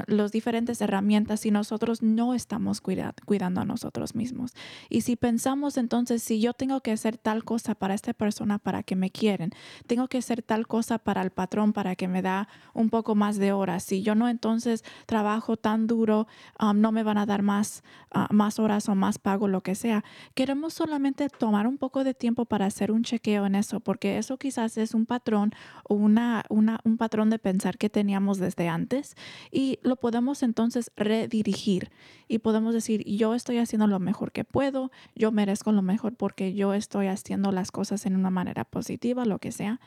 [0.07, 4.53] las diferentes herramientas si nosotros no estamos cuidando a nosotros mismos.
[4.89, 8.83] Y si pensamos entonces, si yo tengo que hacer tal cosa para esta persona para
[8.83, 9.51] que me quieren,
[9.87, 13.37] tengo que hacer tal cosa para el patrón para que me da un poco más
[13.37, 13.83] de horas.
[13.83, 16.27] Si yo no entonces trabajo tan duro,
[16.61, 17.83] um, no me van a dar más,
[18.15, 20.03] uh, más horas o más pago, lo que sea.
[20.33, 24.37] Queremos solamente tomar un poco de tiempo para hacer un chequeo en eso, porque eso
[24.37, 29.15] quizás es un patrón o una, una, un patrón de pensar que teníamos desde antes
[29.51, 31.91] y lo podemos entonces redirigir
[32.27, 36.53] y podemos decir, yo estoy haciendo lo mejor que puedo, yo merezco lo mejor porque
[36.53, 39.79] yo estoy haciendo las cosas en una manera positiva, lo que sea.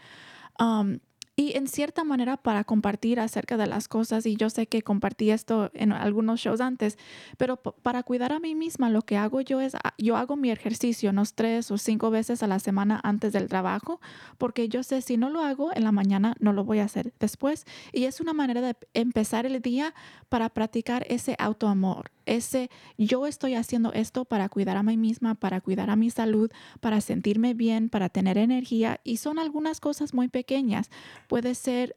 [1.34, 5.30] Y en cierta manera para compartir acerca de las cosas, y yo sé que compartí
[5.30, 6.98] esto en algunos shows antes,
[7.38, 10.50] pero para cuidar a mí misma lo que hago yo es, ah, yo hago mi
[10.50, 14.00] ejercicio unos tres o cinco veces a la semana antes del trabajo,
[14.36, 17.14] porque yo sé si no lo hago en la mañana, no lo voy a hacer
[17.18, 17.64] después.
[17.92, 19.94] Y es una manera de empezar el día
[20.28, 25.60] para practicar ese autoamor, ese yo estoy haciendo esto para cuidar a mí misma, para
[25.60, 30.28] cuidar a mi salud, para sentirme bien, para tener energía, y son algunas cosas muy
[30.28, 30.90] pequeñas
[31.28, 31.94] Puede ser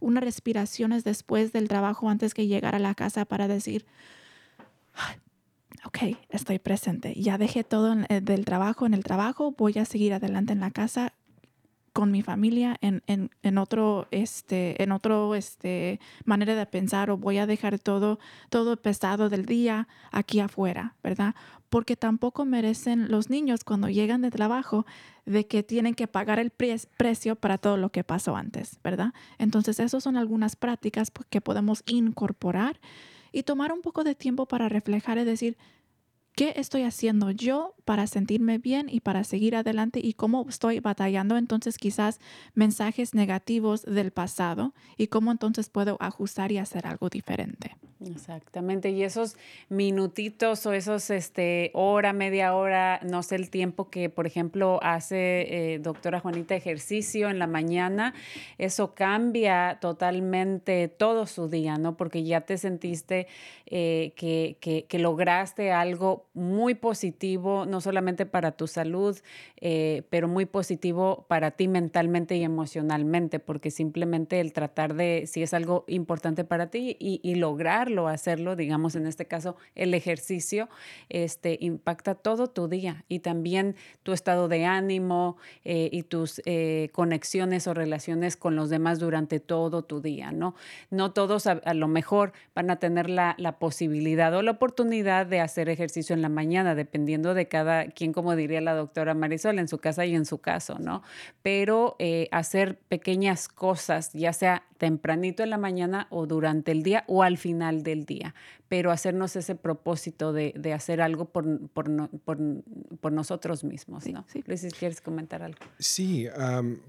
[0.00, 3.86] unas respiraciones después del trabajo antes que llegar a la casa para decir,
[5.84, 7.14] ok, estoy presente.
[7.14, 10.70] Ya dejé todo eh, del trabajo en el trabajo, voy a seguir adelante en la
[10.70, 11.14] casa
[11.92, 17.16] con mi familia en, en, en, otro este en otro este manera de pensar o
[17.16, 18.18] voy a dejar todo
[18.48, 21.34] todo pesado del día aquí afuera verdad
[21.70, 24.84] porque tampoco merecen los niños cuando llegan de trabajo
[25.24, 29.14] de que tienen que pagar el precio para todo lo que pasó antes, ¿verdad?
[29.38, 32.80] Entonces, esas son algunas prácticas que podemos incorporar
[33.30, 35.56] y tomar un poco de tiempo para reflejar y decir,
[36.34, 41.36] ¿Qué estoy haciendo yo para sentirme bien y para seguir adelante y cómo estoy batallando
[41.36, 42.18] entonces quizás
[42.54, 47.76] mensajes negativos del pasado y cómo entonces puedo ajustar y hacer algo diferente?
[48.06, 49.36] Exactamente, y esos
[49.68, 55.74] minutitos o esos este, hora, media hora, no sé el tiempo que, por ejemplo, hace
[55.74, 58.14] eh, doctora Juanita ejercicio en la mañana,
[58.56, 61.98] eso cambia totalmente todo su día, ¿no?
[61.98, 63.26] Porque ya te sentiste
[63.66, 69.18] eh, que, que, que lograste algo muy positivo, no solamente para tu salud,
[69.60, 75.42] eh, pero muy positivo para ti mentalmente y emocionalmente, porque simplemente el tratar de, si
[75.42, 80.68] es algo importante para ti y, lograrlo, hacerlo, digamos en este caso, el ejercicio,
[81.08, 86.90] este, impacta todo tu día y también tu estado de ánimo eh, y tus eh,
[86.92, 90.54] conexiones o relaciones con los demás durante todo tu día, ¿no?
[90.90, 95.40] No todos a, lo mejor van a tener la, la posibilidad o la oportunidad de
[95.40, 99.68] hacer ejercicio en la mañana, dependiendo de cada quien, como diría la doctora Marisol, en
[99.68, 101.02] su casa y en su caso, ¿no?
[101.42, 107.04] Pero eh, hacer pequeñas cosas, ya sea tempranito en la mañana o durante el día
[107.06, 108.34] o al final del día,
[108.68, 111.90] pero hacernos ese propósito de, de hacer algo por, por,
[112.20, 112.38] por,
[113.00, 114.24] por, nosotros mismos, ¿no?
[114.28, 114.42] Sí.
[114.46, 115.58] Luis, ¿quieres comentar algo?
[115.78, 116.26] Sí,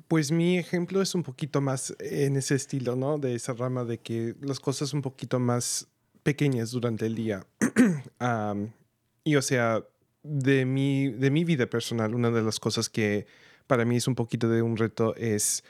[0.07, 3.17] pues mi ejemplo es un poquito más en ese estilo, ¿no?
[3.17, 5.87] De esa rama de que las cosas un poquito más
[6.23, 7.45] pequeñas durante el día.
[9.23, 9.83] Y o sea,
[10.23, 13.25] de mi, de mi vida personal, una de las cosas que
[13.67, 15.63] para mí es un poquito de un reto es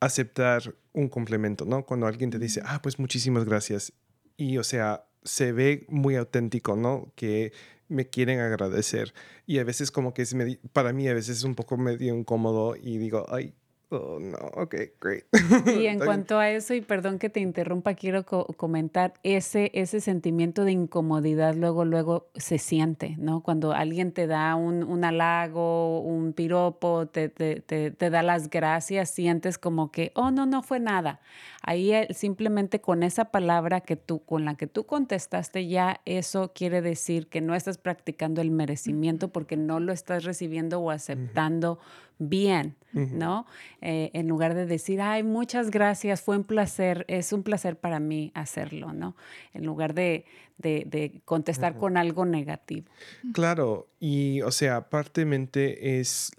[0.00, 1.84] aceptar un complemento, ¿no?
[1.84, 3.92] Cuando alguien te dice, ah, pues muchísimas gracias.
[4.36, 7.12] Y o sea, se ve muy auténtico, ¿no?
[7.16, 7.52] Que
[7.88, 9.14] me quieren agradecer.
[9.46, 10.36] Y a veces como que es
[10.72, 13.54] para mí a veces es un poco medio incómodo y digo, ay,
[13.90, 15.24] Oh, no, ok, great.
[15.66, 20.64] Y en cuanto a eso, y perdón que te interrumpa, quiero comentar, ese, ese sentimiento
[20.64, 23.42] de incomodidad luego, luego se siente, ¿no?
[23.42, 28.50] Cuando alguien te da un, un halago, un piropo, te, te, te, te, da las
[28.50, 31.20] gracias, sientes como que, oh, no, no fue nada.
[31.62, 36.82] Ahí simplemente con esa palabra que tú, con la que tú contestaste, ya eso quiere
[36.82, 41.78] decir que no estás practicando el merecimiento porque no lo estás recibiendo o aceptando
[42.18, 43.46] bien, ¿no?
[43.80, 48.00] Eh, en lugar de decir, ay, muchas gracias, fue un placer, es un placer para
[48.00, 49.16] mí hacerlo, ¿no?
[49.52, 50.24] En lugar de,
[50.58, 52.86] de, contestar con algo negativo.
[53.32, 56.32] Claro, y o sea, aparentemente es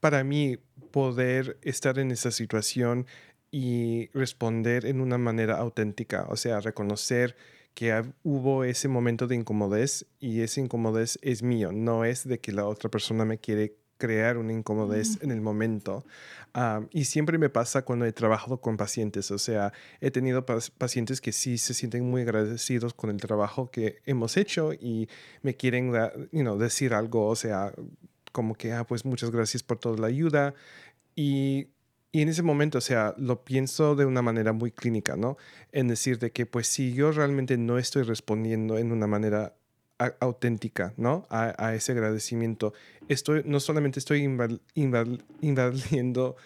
[0.00, 0.58] para mí
[0.90, 3.06] poder estar en esa situación
[3.50, 7.36] y responder en una manera auténtica, o sea, reconocer
[7.74, 12.52] que hubo ese momento de incomodez y ese incomodez es mío, no es de que
[12.52, 16.04] la otra persona me quiere crear una incomodez en el momento.
[16.92, 21.32] y siempre me pasa cuando he trabajado con pacientes, o sea, he tenido pacientes que
[21.32, 25.08] sí se sienten muy agradecidos con el trabajo que hemos hecho y
[25.42, 25.92] me quieren
[26.32, 27.72] you know, decir algo, o sea,
[28.32, 30.54] como que, ah, pues muchas gracias por toda la ayuda.
[31.14, 31.68] Y
[32.10, 35.36] y en ese momento, o sea, lo pienso de una manera muy clínica, ¿no?
[35.72, 39.54] En decir de que, pues, si yo realmente no estoy respondiendo en una manera
[40.20, 41.26] auténtica, ¿no?
[41.30, 42.72] A, ese agradecimiento,
[43.08, 44.22] estoy, no solamente estoy
[45.40, 46.36] invadiendo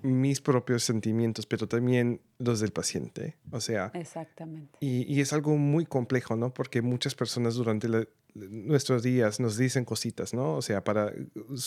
[0.00, 3.36] mis propios sentimientos, pero también los del paciente.
[3.50, 3.90] O sea.
[3.94, 4.78] Exactamente.
[4.80, 6.54] Y, y es algo muy complejo, ¿no?
[6.54, 10.54] Porque muchas personas durante la, nuestros días nos dicen cositas, ¿no?
[10.54, 11.12] O sea, para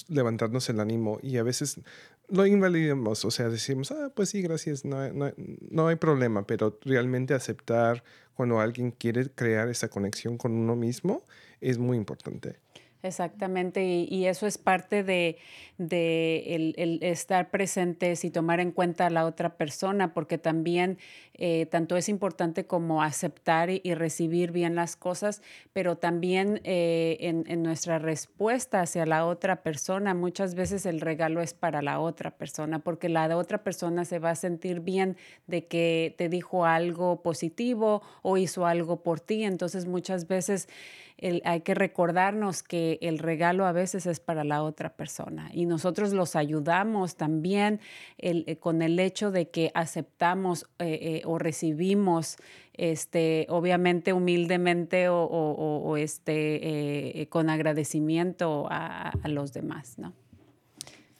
[0.08, 1.80] levantarnos el ánimo y a veces
[2.30, 5.32] lo invalidamos, o sea, decimos, ah, pues sí, gracias, no, no,
[5.70, 8.04] no hay problema, pero realmente aceptar
[8.34, 11.24] cuando alguien quiere crear esa conexión con uno mismo
[11.62, 12.58] es muy importante.
[13.06, 15.38] Exactamente, y, eso es parte de,
[15.78, 20.98] el, estar presentes y tomar en cuenta a la otra persona, porque también
[21.36, 27.62] eh, tanto es importante como aceptar y, recibir bien las cosas, pero también eh, en,
[27.62, 32.80] nuestra respuesta hacia la otra persona, muchas veces el regalo es para la otra persona,
[32.80, 38.02] porque la otra persona se va a sentir bien de que te dijo algo positivo
[38.24, 40.68] o hizo algo por ti, entonces muchas veces
[41.44, 46.14] hay que recordarnos que el regalo a veces es para la otra persona y nosotros
[46.14, 47.80] los ayudamos también
[48.18, 52.38] eh, con el hecho de que aceptamos eh, eh, o recibimos
[52.74, 60.14] este, obviamente humildemente o, este, con agradecimiento a, a los demás, ¿no?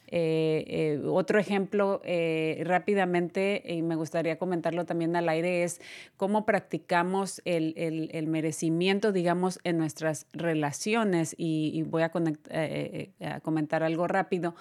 [0.08, 5.80] Eh, eh, otro ejemplo eh, rápidamente, y me gustaría comentarlo también al aire, es
[6.16, 11.34] cómo practicamos el, el, merecimiento, digamos, en nuestras relaciones.
[11.36, 14.54] Y, voy a, a, comentar algo rápido.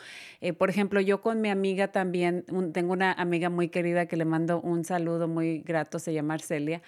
[0.58, 4.62] por ejemplo, yo con mi amiga también, tengo una amiga muy querida que le mando
[4.62, 6.82] un saludo muy grato, se llama Arcelia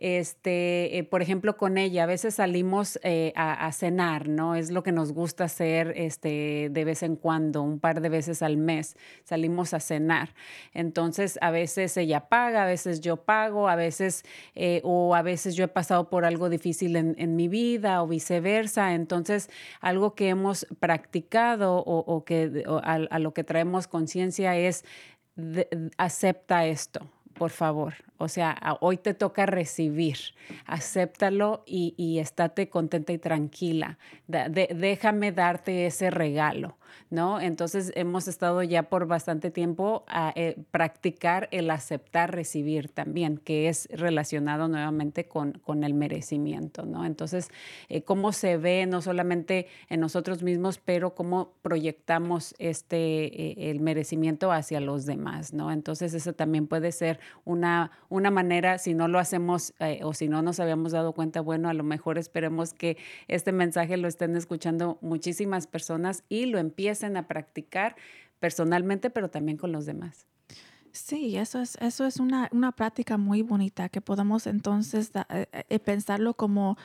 [0.00, 4.54] este, eh, por ejemplo, con ella, a veces salimos eh, a, cenar, ¿no?
[4.54, 8.40] Es lo que nos gusta hacer este, de vez en cuando, un par de veces
[8.40, 10.34] al mes, salimos a cenar.
[10.72, 14.24] Entonces, a veces ella paga, a veces yo pago, a veces,
[14.54, 18.94] eh, o a veces yo he pasado por algo difícil en, mi vida o viceversa.
[18.94, 24.84] Entonces, algo que hemos practicado o, que a, lo que traemos conciencia es
[25.98, 27.94] acepta esto, por favor.
[28.18, 30.18] O sea, hoy te toca recibir.
[30.66, 33.98] Acéptalo y, y estate contenta y tranquila.
[34.26, 36.76] déjame darte ese regalo.
[37.10, 37.40] ¿No?
[37.40, 43.68] Entonces hemos estado ya por bastante tiempo a eh, practicar el aceptar recibir también, que
[43.68, 47.04] es relacionado nuevamente con, con el merecimiento, ¿no?
[47.04, 47.48] Entonces,
[47.88, 53.80] eh, cómo se ve no solamente en nosotros mismos, pero cómo proyectamos este, eh, el
[53.80, 55.72] merecimiento hacia los demás, ¿no?
[55.72, 60.42] Entonces, eso también puede ser una, una manera, si no lo hacemos o si no
[60.42, 62.96] nos habíamos dado cuenta, bueno, a lo mejor esperemos que
[63.28, 67.94] este mensaje lo estén escuchando muchísimas personas y lo empiecen empiecen a practicar
[68.38, 70.26] personalmente, pero también con los demás.
[70.92, 75.78] Sí, eso es, eso es una, una práctica muy bonita que podemos entonces eh, eh,
[75.78, 76.78] pensarlo como,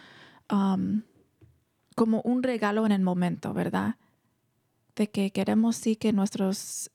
[1.96, 3.96] como un regalo en el momento, ¿verdad?
[4.96, 6.92] De que queremos sí que nuestros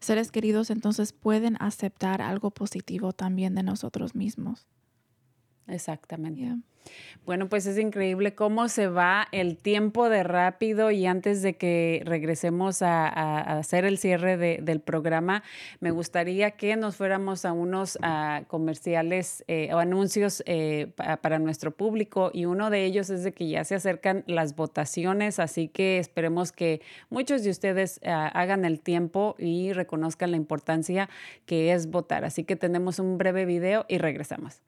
[0.00, 4.66] seres queridos entonces pueden aceptar algo positivo también de nosotros mismos.
[5.68, 6.56] Exactamente.
[7.24, 12.02] Bueno, pues es increíble cómo se va el tiempo de rápido y antes de que
[12.04, 15.42] regresemos a, hacer el cierre del programa,
[15.80, 17.98] me gustaría que nos fuéramos a unos
[18.46, 23.48] comerciales eh, o anuncios eh, para nuestro público y uno de ellos es de que
[23.48, 26.80] ya se acercan las votaciones, así que esperemos que
[27.10, 31.08] muchos de ustedes ah, hagan el tiempo y reconozcan la importancia
[31.44, 32.24] que es votar.
[32.24, 34.62] Así que tenemos un breve video y regresamos.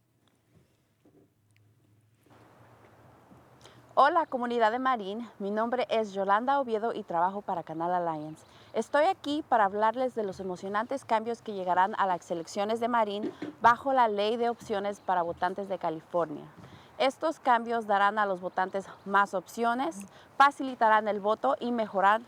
[4.00, 8.46] Hola comunidad de Marín, mi nombre es Yolanda Oviedo y trabajo para Canal Alliance.
[8.72, 13.32] Estoy aquí para hablarles de los emocionantes cambios que llegarán a las elecciones de Marín
[13.60, 16.44] bajo la ley de opciones para votantes de California.
[16.98, 22.20] Estos cambios darán a los votantes más opciones, facilitarán el voto y mejorar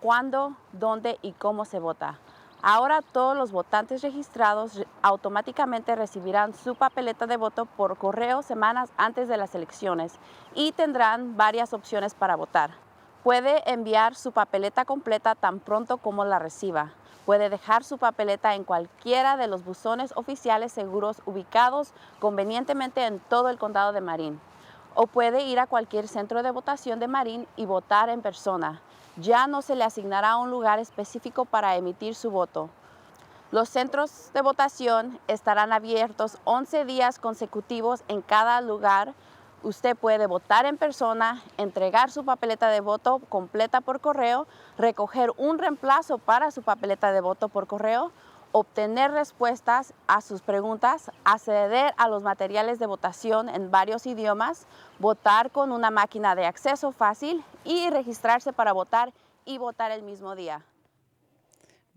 [0.00, 2.20] cuándo, dónde y cómo se vota.
[2.62, 9.28] Ahora todos los votantes registrados automáticamente recibirán su papeleta de voto por correo semanas antes
[9.28, 10.18] de las elecciones
[10.54, 12.72] y tendrán varias opciones para votar.
[13.24, 16.90] Puede enviar su papeleta completa tan pronto como la reciba.
[17.24, 23.48] Puede dejar su papeleta en cualquiera de los buzones oficiales seguros ubicados convenientemente en todo
[23.48, 24.38] el condado de Marín.
[24.94, 28.82] O puede ir a cualquier centro de votación de Marín y votar en persona
[29.20, 32.70] ya no se le asignará un lugar específico para emitir su voto.
[33.50, 39.12] Los centros de votación estarán abiertos 11 días consecutivos en cada lugar.
[39.62, 44.46] Usted puede votar en persona, entregar su papeleta de voto completa por correo,
[44.78, 48.12] recoger un reemplazo para su papeleta de voto por correo,
[48.52, 54.66] obtener respuestas a sus preguntas, acceder a los materiales de votación en varios idiomas,
[54.98, 59.12] votar con una máquina de acceso fácil y registrarse para votar
[59.44, 60.62] y votar el mismo día.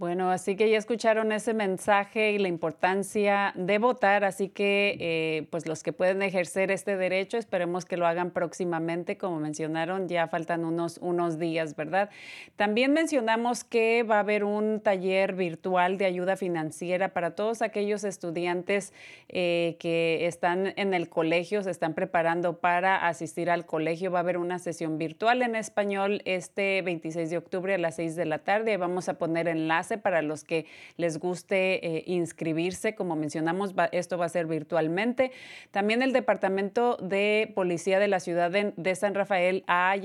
[0.04, 5.48] Bueno, así que ya escucharon ese mensaje y la importancia de votar, así que eh,
[5.50, 10.28] pues los que pueden ejercer este derecho, esperemos que lo hagan próximamente, como mencionaron, ya
[10.28, 12.10] faltan unos, unos días, ¿verdad?
[12.58, 18.04] También mencionamos que va a haber un taller virtual de ayuda financiera para todos aquellos
[18.04, 18.92] estudiantes
[19.30, 24.12] eh, que están en el colegio, se están preparando para asistir al colegio.
[24.12, 28.18] Va a haber una sesión virtual en español este 26 de octubre a las 6
[28.18, 28.76] de la tarde.
[28.76, 30.66] Vamos a poner enlace para los que
[30.98, 32.96] les guste eh, inscribirse.
[32.96, 35.32] Como mencionamos, esto va a ser virtualmente.
[35.72, 39.64] También el Departamento de Policía de la Ciudad de, San Rafael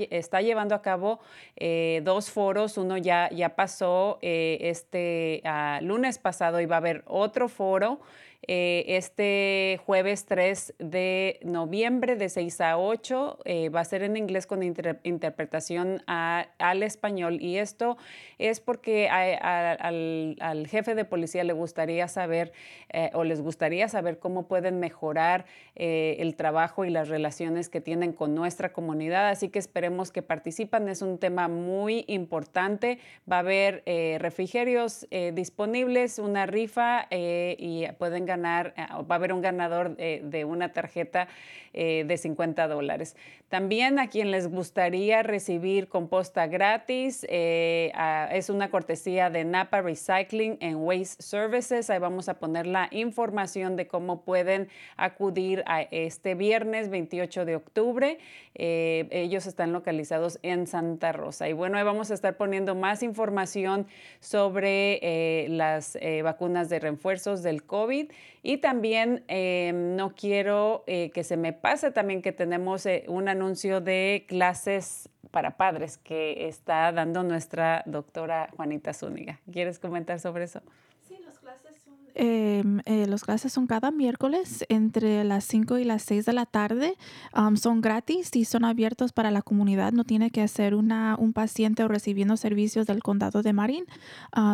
[0.09, 1.19] está llevando a cabo
[1.55, 2.77] eh, dos foros.
[2.77, 7.99] Uno ya, ya pasó eh, este ah, lunes pasado y va a haber otro foro.
[8.47, 14.15] Eh, este jueves 3 de noviembre de 6 a 8 eh, va a ser en
[14.15, 17.41] inglés con interpretación al español.
[17.41, 17.97] Y esto
[18.37, 22.53] es porque al, jefe de policía le gustaría saber
[22.91, 28.11] eh, o les gustaría saber cómo pueden mejorar el trabajo y las relaciones que tienen
[28.11, 32.99] con nuestra comunidad, así que esperemos que participan, es un tema muy importante,
[33.31, 33.83] va a haber
[34.19, 40.45] refrigerios disponibles, una rifa y pueden ganar, eh, va a haber un ganador eh, de
[40.45, 41.27] una tarjeta
[41.73, 43.15] eh, de 50 dólares.
[43.49, 50.75] También a quien les gustaría recibir composta gratis, es una cortesía de Napa Recycling en
[50.75, 51.89] Waste Services.
[51.89, 57.55] Ahí vamos a poner la información de cómo pueden acudir a este viernes 28 de
[57.55, 58.19] octubre.
[58.53, 61.49] ellos están localizados en Santa Rosa.
[61.49, 63.87] Y bueno, ahí vamos a estar poniendo más información
[64.19, 68.11] sobre las vacunas de refuerzos del COVID
[68.41, 73.27] y también em, no quiero eh, que se me pase también que tenemos eh, un
[73.27, 79.39] anuncio de clases para padres que está dando nuestra doctora Juanita Zúñiga.
[79.51, 80.61] ¿Quieres comentar sobre eso?
[82.21, 86.45] Eh, eh, las clases son cada miércoles entre las 5 y las 6 de la
[86.45, 86.97] tarde.
[87.55, 89.93] son gratis y son abiertos para la comunidad.
[89.93, 93.85] No tiene que ser una, un paciente o recibiendo servicios del condado de Marín.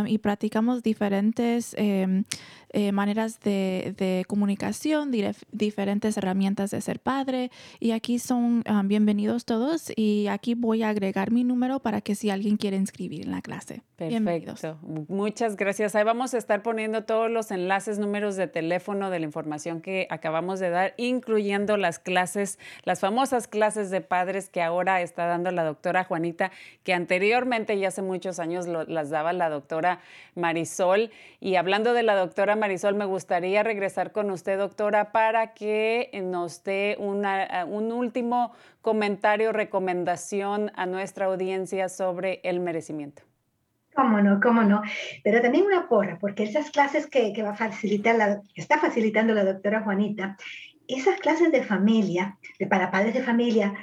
[0.05, 2.26] y practicamos diferentes em,
[2.70, 5.11] eh, maneras de, de comunicación,
[5.51, 7.49] diferentes herramientas de ser padre.
[7.80, 9.91] Y aquí son bienvenidos todos.
[9.95, 13.41] Y aquí voy a agregar mi número para que si alguien quiere inscribir en la
[13.41, 13.82] clase.
[13.95, 14.78] Perfecto.
[15.07, 15.95] Muchas gracias.
[15.95, 20.06] Ahí vamos a estar poniendo todos los enlaces, números de teléfono de la información que
[20.12, 25.49] acabamos de dar, incluyendo las clases, las famosas clases de padres que ahora está dando
[25.49, 26.51] la doctora Juanita,
[26.84, 30.01] que anteriormente, ya hace muchos años, las daba la doctora
[30.36, 31.10] Marisol.
[31.39, 36.64] Y hablando de la doctora Marisol, me gustaría regresar con usted, doctora, para que nos
[36.64, 38.51] dé un último
[38.82, 43.24] comentario, recomendación a nuestra audiencia sobre el merecimiento.
[43.95, 44.81] Cómo no, cómo no.
[45.23, 49.33] Pero también una porra, porque esas clases que, que va a facilitar la, está facilitando
[49.33, 50.37] la doctora Juanita,
[50.87, 53.73] esas clases de familia, de para padres de familia,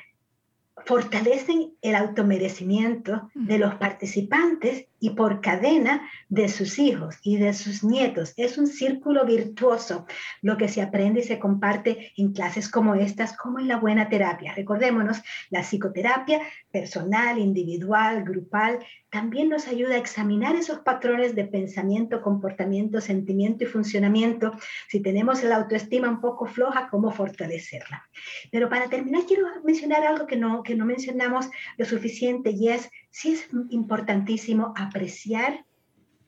[0.84, 7.82] fortalecen el automerecimiento de los participantes y por cadena de sus hijos y de sus
[7.82, 8.34] nietos.
[8.36, 10.06] Es un círculo virtuoso
[10.42, 14.08] lo que se aprende y se comparte en clases como estas, como en la buena
[14.08, 14.54] terapia.
[14.54, 16.40] Recordémonos, la psicoterapia
[16.70, 18.78] personal, individual, grupal,
[19.10, 24.52] también nos ayuda a examinar esos patrones de pensamiento, comportamiento, sentimiento y funcionamiento.
[24.88, 28.08] Si tenemos la autoestima un poco floja, cómo fortalecerla.
[28.52, 32.88] Pero para terminar, quiero mencionar algo que no, que no mencionamos lo suficiente y es
[33.12, 35.64] sí es importantísimo apreciar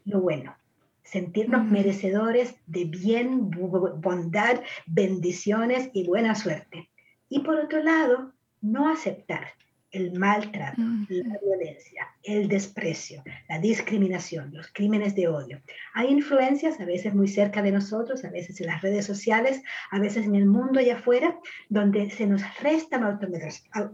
[0.04, 0.54] lo bueno,
[1.02, 6.90] sentirnos merecedores de bien, bondad, bendiciones y buena suerte.
[7.28, 9.48] Y por otro lado, no aceptar
[9.94, 15.62] el maltrato, la violencia, el desprecio, la discriminación, los crímenes de odio.
[15.94, 20.00] Hay influencias a veces muy cerca de nosotros, a veces en las redes sociales, a
[20.00, 21.38] veces en el mundo allá afuera,
[21.68, 23.00] donde se nos resta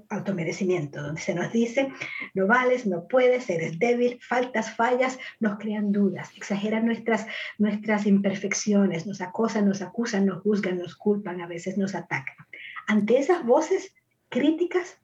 [0.08, 1.92] automerecimiento, donde se nos dice,
[2.34, 7.26] no vales, no puedes, eres débil, faltas, fallas, nos crean dudas, exageran nuestras,
[7.58, 12.36] nuestras imperfecciones, nos acosan, nos acusan, nos juzgan, nos culpan, a veces nos atacan.
[12.86, 13.94] Ante esas voces
[14.30, 14.98] críticas,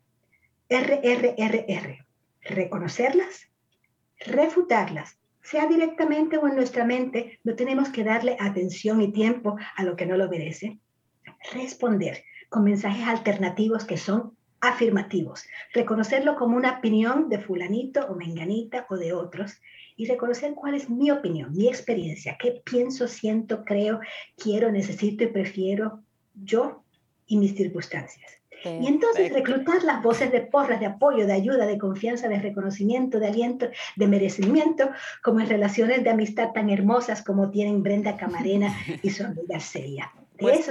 [0.68, 2.06] RRRR.
[2.42, 3.48] Reconocerlas,
[4.18, 9.84] refutarlas, sea directamente o en nuestra mente, no tenemos que darle atención y tiempo a
[9.84, 10.78] lo que no lo merece.
[11.52, 15.44] Responder con mensajes alternativos que son afirmativos.
[15.72, 19.60] Reconocerlo como una opinión de fulanito o menganita o de otros
[19.96, 24.00] y reconocer cuál es mi opinión, mi experiencia, qué pienso, siento, creo,
[24.36, 26.02] quiero, necesito y prefiero
[26.34, 26.82] yo
[27.26, 28.35] y mis circunstancias.
[28.64, 33.18] Y entonces reclutar las voces de porras, de apoyo, de ayuda, de confianza, de reconocimiento,
[33.18, 34.90] de aliento, de merecimiento,
[35.22, 40.12] como en relaciones de amistad tan hermosas como tienen Brenda Camarena y su amiga Celia.
[40.38, 40.68] Pues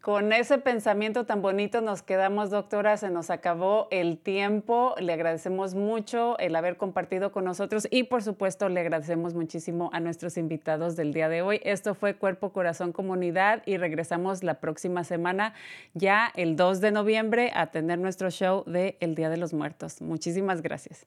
[0.00, 4.94] con, ese pensamiento tan bonito nos quedamos, doctora, se nos acabó el tiempo.
[4.98, 10.00] Le agradecemos mucho el haber compartido con nosotros y por supuesto le agradecemos muchísimo a
[10.00, 11.60] nuestros invitados del día de hoy.
[11.64, 15.54] Esto fue Cuerpo, Corazón, Comunidad y regresamos la próxima semana,
[15.94, 20.00] ya el 2 de noviembre, a tener nuestro show de El Día de los Muertos.
[20.00, 21.06] Muchísimas gracias.